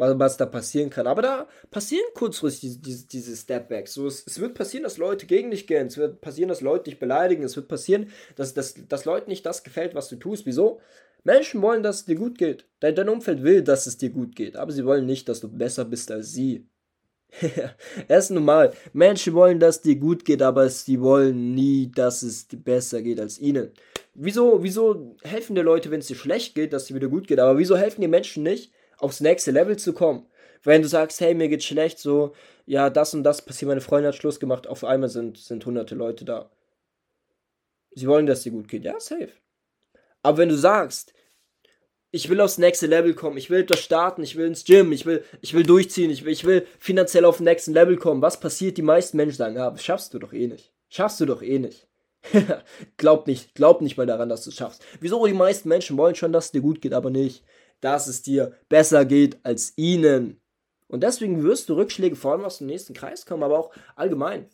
was, 0.00 0.18
was 0.18 0.36
da 0.38 0.46
passieren 0.46 0.88
kann. 0.88 1.06
Aber 1.06 1.20
da 1.20 1.48
passieren 1.70 2.06
kurzfristig 2.14 2.60
diese, 2.60 2.80
diese, 2.80 3.06
diese 3.06 3.36
Stepbacks. 3.36 3.92
So, 3.92 4.06
es, 4.06 4.24
es, 4.26 4.40
wird 4.40 4.54
passieren, 4.54 4.84
dass 4.84 4.96
Leute 4.96 5.26
gegen 5.26 5.50
dich 5.50 5.66
gehen. 5.66 5.88
Es 5.88 5.98
wird 5.98 6.22
passieren, 6.22 6.48
dass 6.48 6.62
Leute 6.62 6.84
dich 6.84 6.98
beleidigen. 6.98 7.44
Es 7.44 7.56
wird 7.56 7.68
passieren, 7.68 8.10
dass, 8.36 8.54
dass, 8.54 8.74
dass 8.88 9.04
Leuten 9.04 9.28
nicht 9.28 9.44
das 9.44 9.62
gefällt, 9.62 9.94
was 9.94 10.08
du 10.08 10.16
tust. 10.16 10.46
Wieso? 10.46 10.80
Menschen 11.22 11.60
wollen, 11.60 11.82
dass 11.82 11.96
es 11.96 12.04
dir 12.06 12.14
gut 12.14 12.38
geht. 12.38 12.66
Dein, 12.80 12.94
dein 12.94 13.10
Umfeld 13.10 13.42
will, 13.42 13.62
dass 13.62 13.86
es 13.86 13.98
dir 13.98 14.10
gut 14.10 14.34
geht. 14.34 14.56
Aber 14.56 14.72
sie 14.72 14.86
wollen 14.86 15.04
nicht, 15.04 15.28
dass 15.28 15.40
du 15.40 15.48
besser 15.48 15.84
bist 15.84 16.10
als 16.10 16.32
sie. 16.32 16.66
es 18.08 18.24
ist 18.24 18.30
normal. 18.30 18.72
Menschen 18.92 19.34
wollen, 19.34 19.60
dass 19.60 19.80
dir 19.80 19.96
gut 19.96 20.24
geht, 20.24 20.42
aber 20.42 20.68
sie 20.68 21.00
wollen 21.00 21.54
nie, 21.54 21.90
dass 21.90 22.22
es 22.22 22.48
dir 22.48 22.58
besser 22.58 23.02
geht 23.02 23.20
als 23.20 23.38
ihnen. 23.38 23.70
Wieso, 24.14 24.62
wieso 24.62 25.16
helfen 25.22 25.54
dir 25.54 25.62
Leute, 25.62 25.90
wenn 25.90 26.00
es 26.00 26.08
dir 26.08 26.16
schlecht 26.16 26.54
geht, 26.54 26.72
dass 26.72 26.82
es 26.82 26.88
dir 26.88 26.96
wieder 26.96 27.08
gut 27.08 27.28
geht? 27.28 27.38
Aber 27.38 27.58
wieso 27.58 27.76
helfen 27.76 28.00
die 28.00 28.08
Menschen 28.08 28.42
nicht, 28.42 28.72
aufs 28.98 29.20
nächste 29.20 29.50
Level 29.50 29.76
zu 29.76 29.92
kommen? 29.92 30.26
Wenn 30.62 30.82
du 30.82 30.88
sagst, 30.88 31.20
hey, 31.20 31.34
mir 31.34 31.48
geht's 31.48 31.64
schlecht, 31.64 31.98
so, 31.98 32.34
ja, 32.66 32.90
das 32.90 33.14
und 33.14 33.22
das 33.22 33.42
passiert, 33.42 33.68
meine 33.68 33.80
Freundin 33.80 34.08
hat 34.08 34.16
Schluss 34.16 34.40
gemacht, 34.40 34.66
auf 34.66 34.84
einmal 34.84 35.08
sind, 35.08 35.38
sind 35.38 35.64
hunderte 35.64 35.94
Leute 35.94 36.24
da. 36.24 36.50
Sie 37.92 38.06
wollen, 38.06 38.26
dass 38.26 38.38
es 38.38 38.44
dir 38.44 38.52
gut 38.52 38.68
geht. 38.68 38.84
Ja, 38.84 39.00
safe. 39.00 39.30
Aber 40.22 40.38
wenn 40.38 40.48
du 40.48 40.56
sagst, 40.56 41.14
ich 42.12 42.28
will 42.28 42.40
aufs 42.40 42.58
nächste 42.58 42.86
Level 42.86 43.14
kommen, 43.14 43.36
ich 43.36 43.50
will 43.50 43.64
das 43.64 43.80
starten, 43.80 44.22
ich 44.22 44.36
will 44.36 44.46
ins 44.46 44.64
Gym, 44.64 44.92
ich 44.92 45.06
will, 45.06 45.24
ich 45.40 45.54
will 45.54 45.62
durchziehen, 45.62 46.10
ich 46.10 46.24
will, 46.24 46.32
ich 46.32 46.44
will 46.44 46.66
finanziell 46.78 47.24
auf 47.24 47.36
den 47.36 47.44
nächsten 47.44 47.72
Level 47.72 47.96
kommen. 47.96 48.22
Was 48.22 48.40
passiert? 48.40 48.76
Die 48.76 48.82
meisten 48.82 49.16
Menschen 49.16 49.36
sagen, 49.36 49.56
ja, 49.56 49.70
das 49.70 49.84
schaffst 49.84 50.12
du 50.12 50.18
doch 50.18 50.32
eh 50.32 50.48
nicht. 50.48 50.72
Schaffst 50.88 51.20
du 51.20 51.26
doch 51.26 51.42
eh 51.42 51.58
nicht. 51.58 51.86
glaub 52.96 53.26
nicht, 53.26 53.54
glaub 53.54 53.80
nicht 53.80 53.96
mal 53.96 54.06
daran, 54.06 54.28
dass 54.28 54.44
du 54.44 54.50
es 54.50 54.56
schaffst. 54.56 54.82
Wieso? 55.00 55.24
Die 55.26 55.32
meisten 55.32 55.68
Menschen 55.68 55.96
wollen 55.96 56.14
schon, 56.14 56.32
dass 56.32 56.46
es 56.46 56.52
dir 56.52 56.60
gut 56.60 56.80
geht, 56.82 56.92
aber 56.92 57.10
nicht, 57.10 57.44
dass 57.80 58.08
es 58.08 58.22
dir 58.22 58.52
besser 58.68 59.04
geht 59.04 59.38
als 59.44 59.72
ihnen. 59.76 60.40
Und 60.88 61.02
deswegen 61.02 61.44
wirst 61.44 61.68
du 61.68 61.74
Rückschläge 61.74 62.16
vor 62.16 62.32
allem 62.32 62.44
aus 62.44 62.58
dem 62.58 62.66
nächsten 62.66 62.94
Kreis 62.94 63.24
kommen, 63.24 63.44
aber 63.44 63.58
auch 63.58 63.72
allgemein. 63.94 64.46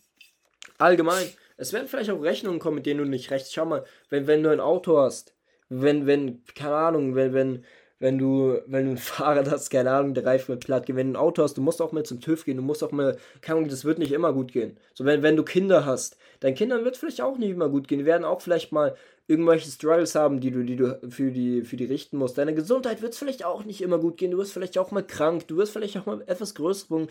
Allgemein. 0.79 1.27
Es 1.57 1.73
werden 1.73 1.89
vielleicht 1.89 2.11
auch 2.11 2.21
Rechnungen 2.21 2.61
kommen, 2.61 2.77
mit 2.77 2.87
denen 2.87 3.01
du 3.01 3.07
nicht 3.07 3.31
recht. 3.31 3.51
Schau 3.51 3.65
mal, 3.65 3.85
wenn, 4.11 4.27
wenn 4.27 4.43
du 4.43 4.51
ein 4.51 4.61
Auto 4.61 4.99
hast, 4.99 5.36
wenn, 5.69 6.07
wenn, 6.07 6.43
keine 6.55 6.75
Ahnung, 6.77 7.15
wenn, 7.15 7.33
wenn, 7.33 7.65
wenn 7.99 8.19
du, 8.19 8.61
wenn 8.67 8.87
du 8.87 8.91
ein 8.93 8.97
Fahrrad 8.99 9.51
hast, 9.51 9.71
keine 9.71 9.91
Ahnung, 9.91 10.15
der 10.15 10.27
Reifen 10.27 10.49
wird 10.49 10.65
platt 10.65 10.87
gehen, 10.87 10.97
wenn 10.97 11.13
du 11.13 11.19
ein 11.19 11.23
Auto 11.23 11.43
hast, 11.43 11.57
du 11.57 11.63
musst 11.63 11.81
auch 11.81 11.93
mal 11.93 12.05
zum 12.05 12.21
TÜV 12.21 12.45
gehen, 12.45 12.57
du 12.57 12.63
musst 12.63 12.85
auch 12.85 12.93
mal, 12.93 13.17
keine 13.41 13.59
Ahnung, 13.59 13.71
das 13.71 13.85
wird 13.85 13.99
nicht 13.99 14.13
immer 14.13 14.33
gut 14.33 14.53
gehen. 14.53 14.79
So, 14.95 15.05
wenn, 15.05 15.23
wenn 15.23 15.37
du 15.37 15.45
Kinder 15.45 15.85
hast, 15.87 16.17
deinen 16.41 16.55
Kindern 16.55 16.85
wird 16.85 16.97
vielleicht 16.97 17.21
auch 17.21 17.39
nicht 17.39 17.51
immer 17.51 17.69
gut 17.69 17.89
gehen, 17.89 17.99
die 18.01 18.07
werden 18.07 18.25
auch 18.25 18.41
vielleicht 18.41 18.73
mal 18.73 18.97
irgendwelche 19.29 19.71
Struggles 19.71 20.15
haben, 20.15 20.41
die 20.41 20.53
du, 20.53 20.63
die 20.63 20.77
du 20.77 21.01
für 21.11 21.33
die, 21.33 21.63
für 21.63 21.77
die 21.77 21.85
richten 21.85 22.17
musst. 22.17 22.39
Deine 22.39 22.55
Gesundheit 22.55 23.03
wird 23.03 23.15
vielleicht 23.15 23.45
auch 23.45 23.65
nicht 23.65 23.81
immer 23.81 23.99
gut 23.99 24.19
gehen, 24.19 24.31
du 24.31 24.39
wirst 24.39 24.53
vielleicht 24.53 24.79
auch 24.79 24.93
mal 24.93 25.05
krank, 25.05 25.49
du 25.49 25.57
wirst 25.57 25.73
vielleicht 25.73 25.97
auch 25.97 26.07
mal 26.07 26.23
etwas 26.27 26.55
größer. 26.55 27.07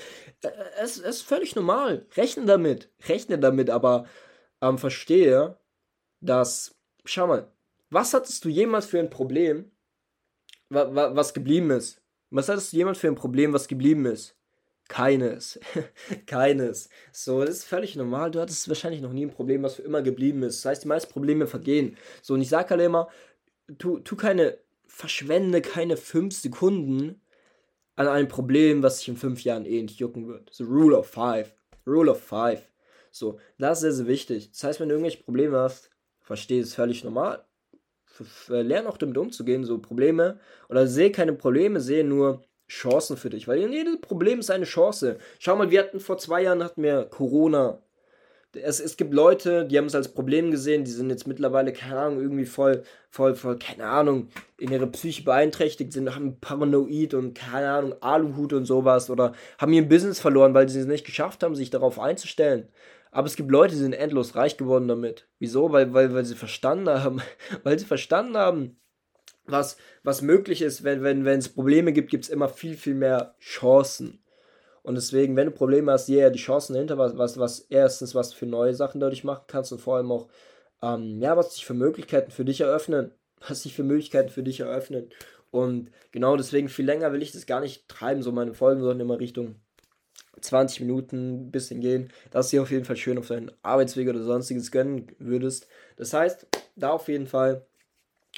Es, 0.81 0.97
es 0.97 0.99
ist 0.99 1.21
völlig 1.23 1.55
normal. 1.55 2.05
Rechne 2.15 2.45
damit, 2.45 2.89
rechne 3.09 3.37
damit, 3.37 3.69
aber 3.69 4.05
ähm, 4.61 4.77
verstehe, 4.77 5.57
dass, 6.21 6.75
schau 7.03 7.27
mal, 7.27 7.51
was 7.89 8.13
hattest 8.13 8.43
du 8.45 8.49
jemals 8.49 8.85
für 8.85 8.99
ein 8.99 9.09
Problem, 9.09 9.71
wa 10.69 10.93
wa 10.93 11.15
was 11.15 11.33
geblieben 11.33 11.71
ist? 11.71 12.01
Was 12.29 12.49
hattest 12.49 12.73
du 12.73 12.77
jemals 12.77 12.97
für 12.97 13.07
ein 13.07 13.15
Problem, 13.15 13.53
was 13.53 13.67
geblieben 13.67 14.05
ist? 14.05 14.35
Keines. 14.87 15.59
Keines. 16.27 16.89
So, 17.11 17.41
das 17.41 17.57
ist 17.57 17.65
völlig 17.65 17.95
normal. 17.95 18.31
Du 18.31 18.39
hattest 18.39 18.67
wahrscheinlich 18.67 19.01
noch 19.01 19.13
nie 19.13 19.25
ein 19.25 19.31
Problem, 19.31 19.63
was 19.63 19.75
für 19.75 19.81
immer 19.81 20.01
geblieben 20.01 20.43
ist. 20.43 20.63
Das 20.63 20.71
heißt, 20.71 20.83
die 20.83 20.87
meisten 20.87 21.11
Probleme 21.11 21.47
vergehen. 21.47 21.97
So, 22.21 22.33
und 22.35 22.41
ich 22.41 22.49
sage 22.49 22.69
halt 22.69 22.81
immer, 22.81 23.09
tu, 23.77 23.99
tu 23.99 24.15
keine, 24.15 24.57
verschwende 24.85 25.61
keine 25.61 25.97
fünf 25.97 26.35
Sekunden 26.35 27.21
an 27.95 28.07
einem 28.07 28.27
Problem, 28.27 28.83
was 28.83 28.99
sich 28.99 29.07
in 29.07 29.17
fünf 29.17 29.43
Jahren 29.43 29.65
eh 29.65 29.81
nicht 29.81 29.99
jucken 29.99 30.27
wird. 30.27 30.49
So, 30.53 30.65
Rule 30.65 30.97
of 30.97 31.07
Five. 31.07 31.55
Rule 31.87 32.11
of 32.11 32.21
Five. 32.21 32.61
So, 33.11 33.39
das 33.57 33.77
ist 33.77 33.81
sehr, 33.81 33.91
sehr 33.93 34.07
wichtig. 34.07 34.51
Das 34.51 34.63
heißt, 34.63 34.79
wenn 34.79 34.89
du 34.89 34.95
irgendwelche 34.95 35.23
Probleme 35.23 35.57
hast, 35.57 35.89
verstehe 36.21 36.61
es 36.61 36.75
völlig 36.75 37.03
normal. 37.03 37.45
Lern 38.47 38.87
auch 38.87 38.97
damit 38.97 39.17
umzugehen, 39.17 39.63
so 39.63 39.77
Probleme. 39.79 40.39
Oder 40.69 40.87
sehe 40.87 41.11
keine 41.11 41.33
Probleme, 41.33 41.79
sehe 41.79 42.03
nur 42.03 42.43
Chancen 42.67 43.17
für 43.17 43.29
dich. 43.29 43.47
Weil 43.47 43.59
jedes 43.71 44.01
Problem 44.01 44.39
ist 44.39 44.51
eine 44.51 44.65
Chance. 44.65 45.17
Schau 45.39 45.55
mal, 45.55 45.71
wir 45.71 45.79
hatten 45.79 45.99
vor 45.99 46.17
zwei 46.17 46.43
Jahren 46.43 46.63
hatten 46.63 46.83
wir 46.83 47.05
Corona. 47.05 47.79
Es, 48.53 48.79
es 48.79 48.95
gibt 48.95 49.13
Leute, 49.13 49.65
die 49.65 49.77
haben 49.77 49.85
es 49.85 49.95
als 49.95 50.13
Problem 50.13 50.49
gesehen, 50.49 50.85
die 50.85 50.91
sind 50.91 51.09
jetzt 51.09 51.27
mittlerweile, 51.27 51.73
keine 51.73 51.99
Ahnung, 51.99 52.21
irgendwie 52.21 52.45
voll, 52.45 52.83
voll, 53.09 53.35
voll, 53.35 53.59
keine 53.59 53.85
Ahnung, 53.85 54.29
in 54.57 54.71
ihrer 54.71 54.87
Psyche 54.87 55.23
beeinträchtigt 55.23 55.91
sind, 55.91 56.15
haben 56.15 56.39
Paranoid 56.39 57.13
und 57.13 57.33
keine 57.33 57.69
Ahnung, 57.69 57.95
Aluhut 58.01 58.53
und 58.53 58.63
sowas 58.63 59.09
oder 59.09 59.33
haben 59.57 59.73
ihr 59.73 59.87
Business 59.87 60.21
verloren, 60.21 60.53
weil 60.53 60.69
sie 60.69 60.79
es 60.79 60.85
nicht 60.85 61.05
geschafft 61.05 61.43
haben, 61.43 61.53
sich 61.53 61.69
darauf 61.69 61.99
einzustellen. 61.99 62.69
Aber 63.15 63.27
es 63.27 63.37
gibt 63.37 63.49
Leute, 63.49 63.73
die 63.73 63.79
sind 63.79 63.93
endlos 63.93 64.35
reich 64.35 64.57
geworden 64.57 64.89
damit. 64.89 65.25
Wieso? 65.39 65.71
Weil, 65.71 65.93
weil, 65.93 66.13
weil 66.13 66.25
sie 66.25 66.35
verstanden 66.35 66.89
haben, 66.89 67.21
weil 67.63 67.79
sie 67.79 67.85
verstanden 67.85 68.35
haben, 68.35 68.77
was, 69.45 69.77
was 70.03 70.21
möglich 70.21 70.61
ist, 70.61 70.83
wenn, 70.83 71.01
wenn, 71.01 71.23
wenn 71.23 71.39
es 71.39 71.47
Probleme 71.47 71.93
gibt, 71.93 72.09
gibt 72.09 72.25
es 72.25 72.29
immer 72.29 72.49
viel, 72.49 72.75
viel 72.75 72.93
mehr 72.93 73.35
Chancen. 73.39 74.21
Und 74.83 74.95
deswegen, 74.95 75.37
wenn 75.37 75.45
du 75.45 75.53
Probleme 75.53 75.93
hast, 75.93 76.09
ja, 76.09 76.29
die 76.29 76.39
Chancen 76.39 76.73
dahinter, 76.73 76.97
was, 76.97 77.17
was, 77.17 77.39
was 77.39 77.59
erstens, 77.69 78.15
was 78.15 78.33
für 78.33 78.47
neue 78.47 78.73
Sachen 78.73 78.99
dadurch 78.99 79.23
machen 79.23 79.45
kannst 79.47 79.71
und 79.71 79.79
vor 79.79 79.95
allem 79.95 80.11
auch, 80.11 80.27
ähm, 80.81 81.21
ja, 81.21 81.37
was 81.37 81.55
sich 81.55 81.65
für 81.65 81.73
Möglichkeiten 81.73 82.31
für 82.31 82.43
dich 82.43 82.59
eröffnen. 82.59 83.11
Was 83.47 83.63
sich 83.63 83.75
für 83.75 83.83
Möglichkeiten 83.83 84.29
für 84.29 84.43
dich 84.43 84.61
eröffnen. 84.61 85.09
Und 85.51 85.91
genau 86.11 86.35
deswegen, 86.35 86.67
viel 86.67 86.85
länger 86.85 87.13
will 87.13 87.21
ich 87.21 87.31
das 87.31 87.45
gar 87.45 87.59
nicht 87.59 87.87
treiben, 87.87 88.23
so 88.23 88.31
meine 88.31 88.53
Folgen 88.53 88.81
sollen 88.81 88.99
immer 88.99 89.19
Richtung 89.19 89.55
20 90.41 90.81
Minuten 90.81 91.47
ein 91.47 91.51
bisschen 91.51 91.81
gehen, 91.81 92.09
dass 92.31 92.49
dir 92.49 92.61
auf 92.61 92.71
jeden 92.71 92.85
Fall 92.85 92.97
schön 92.97 93.17
auf 93.17 93.27
deinen 93.27 93.51
Arbeitsweg 93.61 94.07
oder 94.09 94.23
sonstiges 94.23 94.71
gönnen 94.71 95.07
würdest. 95.19 95.67
Das 95.97 96.13
heißt, 96.13 96.47
da 96.75 96.91
auf 96.91 97.07
jeden 97.07 97.27
Fall 97.27 97.65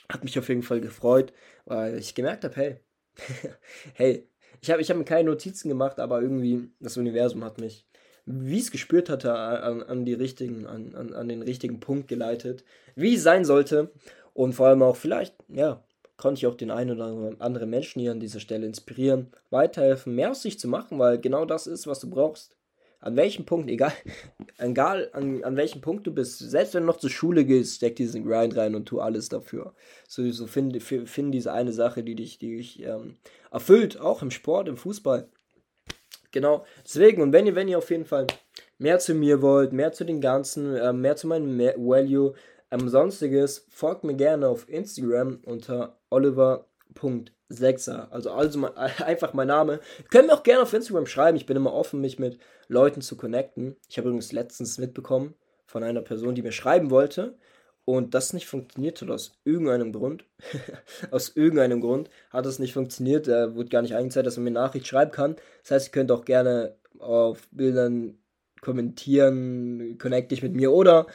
hat 0.10 0.24
mich 0.24 0.38
auf 0.40 0.50
jeden 0.50 0.64
Fall 0.64 0.82
gefreut, 0.82 1.34
weil 1.66 1.98
ich 1.98 2.16
gemerkt 2.16 2.44
habe, 2.44 2.56
hey, 2.56 2.76
hey, 3.94 4.28
ich 4.62 4.72
habe 4.72 4.82
ich 4.82 4.90
hab 4.90 4.98
mir 4.98 5.06
keine 5.06 5.30
Notizen 5.30 5.70
gemacht, 5.70 6.00
aber 6.00 6.22
irgendwie 6.22 6.70
das 6.80 6.98
Universum 6.98 7.44
hat 7.44 7.60
mich, 7.60 7.86
wie 8.26 8.60
es 8.60 8.72
gespürt 8.72 9.10
hatte, 9.10 9.34
an, 9.34 9.84
an, 9.84 10.06
die 10.06 10.14
richtigen, 10.14 10.66
an, 10.66 10.96
an, 10.96 11.14
an 11.14 11.28
den 11.28 11.42
richtigen 11.42 11.80
Punkt 11.80 12.08
geleitet, 12.08 12.64
wie 12.96 13.16
es 13.16 13.24
sein 13.24 13.46
sollte 13.46 13.92
und 14.34 14.54
vor 14.54 14.68
allem 14.68 14.84
auch 14.84 14.96
vielleicht, 14.96 15.36
ja, 15.48 15.84
konnte 16.18 16.40
ich 16.40 16.48
auch 16.48 16.56
den 16.56 16.72
einen 16.72 17.00
oder 17.00 17.36
anderen 17.40 17.70
Menschen 17.70 18.02
hier 18.02 18.12
an 18.12 18.20
dieser 18.20 18.40
Stelle 18.40 18.66
inspirieren, 18.66 19.28
weiterhelfen, 19.50 20.16
mehr 20.16 20.32
aus 20.32 20.42
sich 20.42 20.60
zu 20.60 20.68
machen, 20.68 21.00
weil 21.00 21.20
genau 21.20 21.46
das 21.46 21.68
ist, 21.68 21.88
was 21.88 22.00
du 22.00 22.10
brauchst. 22.10 22.56
An 23.00 23.16
welchem 23.16 23.46
Punkt, 23.46 23.70
egal, 23.70 23.94
egal 24.58 25.10
an, 25.14 25.44
an 25.44 25.56
welchem 25.56 25.82
Punkt 25.82 26.08
du 26.08 26.12
bist, 26.12 26.40
selbst 26.40 26.74
wenn 26.74 26.82
du 26.82 26.88
noch 26.88 26.98
zur 26.98 27.12
Schule 27.12 27.46
gehst, 27.46 27.76
steck 27.76 27.96
diesen 27.96 28.26
Grind 28.26 28.58
rein 28.58 28.74
und 28.74 28.86
tu 28.86 29.00
alles 29.00 29.30
dafür. 29.30 29.74
So, 30.08 30.30
so 30.32 30.48
find, 30.48 30.82
find 30.82 31.34
diese 31.34 31.54
eine 31.54 31.72
Sache, 31.72 32.04
die 32.04 32.16
dich, 32.16 32.40
die 32.40 32.58
dich 32.58 32.84
ähm, 32.84 33.18
erfüllt, 33.52 34.00
auch 34.00 34.24
im 34.24 34.32
Sport, 34.32 34.68
im 34.68 34.78
Fußball. 34.78 35.30
Genau, 36.32 36.66
deswegen, 36.84 37.22
und 37.22 37.32
wenn 37.32 37.46
ihr, 37.46 37.56
wenn 37.56 37.68
ihr 37.68 37.78
auf 37.78 37.92
jeden 37.92 38.06
Fall 38.06 38.28
mehr 38.80 39.00
zu 39.00 39.14
mir 39.14 39.42
wollt, 39.42 39.74
mehr 39.74 39.92
zu 39.92 40.04
den 40.04 40.20
ganzen, 40.20 40.76
äh, 40.76 40.92
mehr 40.92 41.16
zu 41.16 41.28
meinem 41.28 41.58
Value, 41.60 42.34
ähm, 42.72 42.90
sonstiges, 42.90 43.66
folgt 43.70 44.04
mir 44.04 44.16
gerne 44.16 44.48
auf 44.48 44.68
Instagram 44.70 45.40
unter 45.46 45.97
oliver.sechser. 46.10 48.12
Also, 48.12 48.32
also 48.32 48.60
mein, 48.60 48.76
einfach 48.76 49.34
mein 49.34 49.48
Name. 49.48 49.80
Könnt 50.10 50.28
mir 50.28 50.34
auch 50.34 50.44
gerne 50.44 50.64
auf 50.64 50.74
Instagram 50.74 51.06
schreiben. 51.06 51.38
Ich 51.38 51.46
bin 51.46 51.58
immer 51.58 51.74
offen, 51.74 52.02
mich 52.02 52.20
mit 52.20 52.40
Leuten 52.68 53.02
zu 53.02 53.18
connecten. 53.18 53.76
Ich 53.90 53.98
habe 53.98 54.10
übrigens 54.10 54.32
letztens 54.32 54.78
mitbekommen 54.78 55.36
von 55.66 55.84
einer 55.84 56.02
Person, 56.02 56.36
die 56.36 56.42
mir 56.42 56.52
schreiben 56.52 56.92
wollte. 56.92 57.38
Und 57.86 58.14
das 58.14 58.34
nicht 58.34 58.48
funktioniert 58.48 59.02
hat 59.02 59.10
aus 59.10 59.40
irgendeinem 59.46 59.94
Grund. 59.94 60.26
aus 61.12 61.36
irgendeinem 61.36 61.80
Grund 61.80 62.10
hat 62.30 62.46
es 62.46 62.60
nicht 62.60 62.74
funktioniert. 62.74 63.30
Da 63.30 63.56
wurde 63.56 63.70
gar 63.70 63.82
nicht 63.82 63.96
eingezeigt, 63.96 64.28
dass 64.28 64.36
man 64.36 64.44
mir 64.44 64.52
Nachricht 64.52 64.88
schreiben 64.88 65.12
kann. 65.12 65.38
Das 65.62 65.72
heißt, 65.72 65.88
ihr 65.88 65.92
könnt 65.92 66.12
auch 66.12 66.26
gerne 66.26 66.76
auf 67.00 67.48
Bildern 67.52 68.18
kommentieren, 68.62 69.98
connect 70.00 70.32
dich 70.32 70.44
mit 70.44 70.54
mir 70.54 70.72
oder 70.72 71.08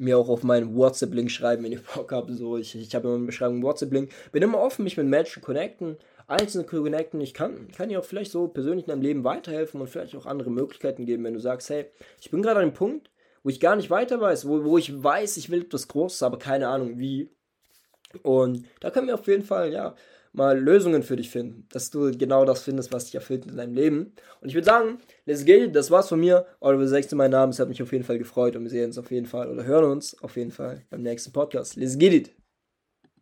mir 0.00 0.18
auch 0.18 0.28
auf 0.28 0.42
meinen 0.42 0.74
WhatsApp-Link 0.74 1.30
schreiben, 1.30 1.62
wenn 1.62 1.72
ihr 1.72 1.82
Bock 1.94 2.10
habt. 2.12 2.30
So, 2.30 2.56
ich, 2.56 2.74
ich 2.74 2.94
habe 2.94 3.06
immer 3.06 3.16
eine 3.16 3.26
Beschreibung 3.26 3.62
WhatsApp-Link. 3.62 4.10
Bin 4.32 4.42
immer 4.42 4.58
offen, 4.58 4.84
mich 4.84 4.96
mit 4.96 5.06
Menschen 5.06 5.42
connecten, 5.42 5.98
einzelne 6.26 6.64
connecten. 6.64 7.20
Ich 7.20 7.34
kann, 7.34 7.68
kann 7.76 7.90
dir 7.90 8.00
auch 8.00 8.04
vielleicht 8.04 8.32
so 8.32 8.48
persönlich 8.48 8.86
in 8.86 8.90
deinem 8.90 9.02
Leben 9.02 9.24
weiterhelfen 9.24 9.80
und 9.80 9.88
vielleicht 9.88 10.16
auch 10.16 10.26
andere 10.26 10.50
Möglichkeiten 10.50 11.04
geben, 11.04 11.24
wenn 11.24 11.34
du 11.34 11.40
sagst, 11.40 11.68
hey, 11.68 11.86
ich 12.20 12.30
bin 12.30 12.40
gerade 12.40 12.56
an 12.56 12.62
einem 12.62 12.74
Punkt, 12.74 13.10
wo 13.42 13.50
ich 13.50 13.60
gar 13.60 13.76
nicht 13.76 13.90
weiter 13.90 14.20
weiß, 14.20 14.48
wo, 14.48 14.64
wo 14.64 14.78
ich 14.78 15.02
weiß, 15.02 15.36
ich 15.36 15.50
will 15.50 15.62
etwas 15.62 15.88
Großes, 15.88 16.22
aber 16.22 16.38
keine 16.38 16.68
Ahnung 16.68 16.98
wie. 16.98 17.30
Und 18.22 18.64
da 18.80 18.90
können 18.90 19.06
wir 19.06 19.14
auf 19.14 19.26
jeden 19.26 19.44
Fall, 19.44 19.72
ja, 19.72 19.94
mal 20.32 20.58
Lösungen 20.58 21.02
für 21.02 21.16
dich 21.16 21.30
finden, 21.30 21.66
dass 21.72 21.90
du 21.90 22.10
genau 22.16 22.44
das 22.44 22.62
findest, 22.62 22.92
was 22.92 23.06
dich 23.06 23.14
erfüllt 23.14 23.46
in 23.46 23.56
deinem 23.56 23.74
Leben. 23.74 24.12
Und 24.40 24.48
ich 24.48 24.54
würde 24.54 24.66
sagen, 24.66 24.98
let's 25.26 25.44
get 25.44 25.74
das 25.74 25.90
war's 25.90 26.08
von 26.08 26.20
mir. 26.20 26.46
Oliver 26.60 26.86
Sechste, 26.86 27.16
mein 27.16 27.30
Name, 27.30 27.50
es 27.50 27.58
hat 27.58 27.68
mich 27.68 27.82
auf 27.82 27.92
jeden 27.92 28.04
Fall 28.04 28.18
gefreut 28.18 28.56
und 28.56 28.62
wir 28.62 28.70
sehen 28.70 28.86
uns 28.86 28.98
auf 28.98 29.10
jeden 29.10 29.26
Fall 29.26 29.50
oder 29.50 29.64
hören 29.64 29.84
uns 29.84 30.20
auf 30.22 30.36
jeden 30.36 30.50
Fall 30.50 30.82
beim 30.90 31.02
nächsten 31.02 31.32
Podcast. 31.32 31.76
Let's 31.76 31.98
get 31.98 32.12
it! 32.12 32.39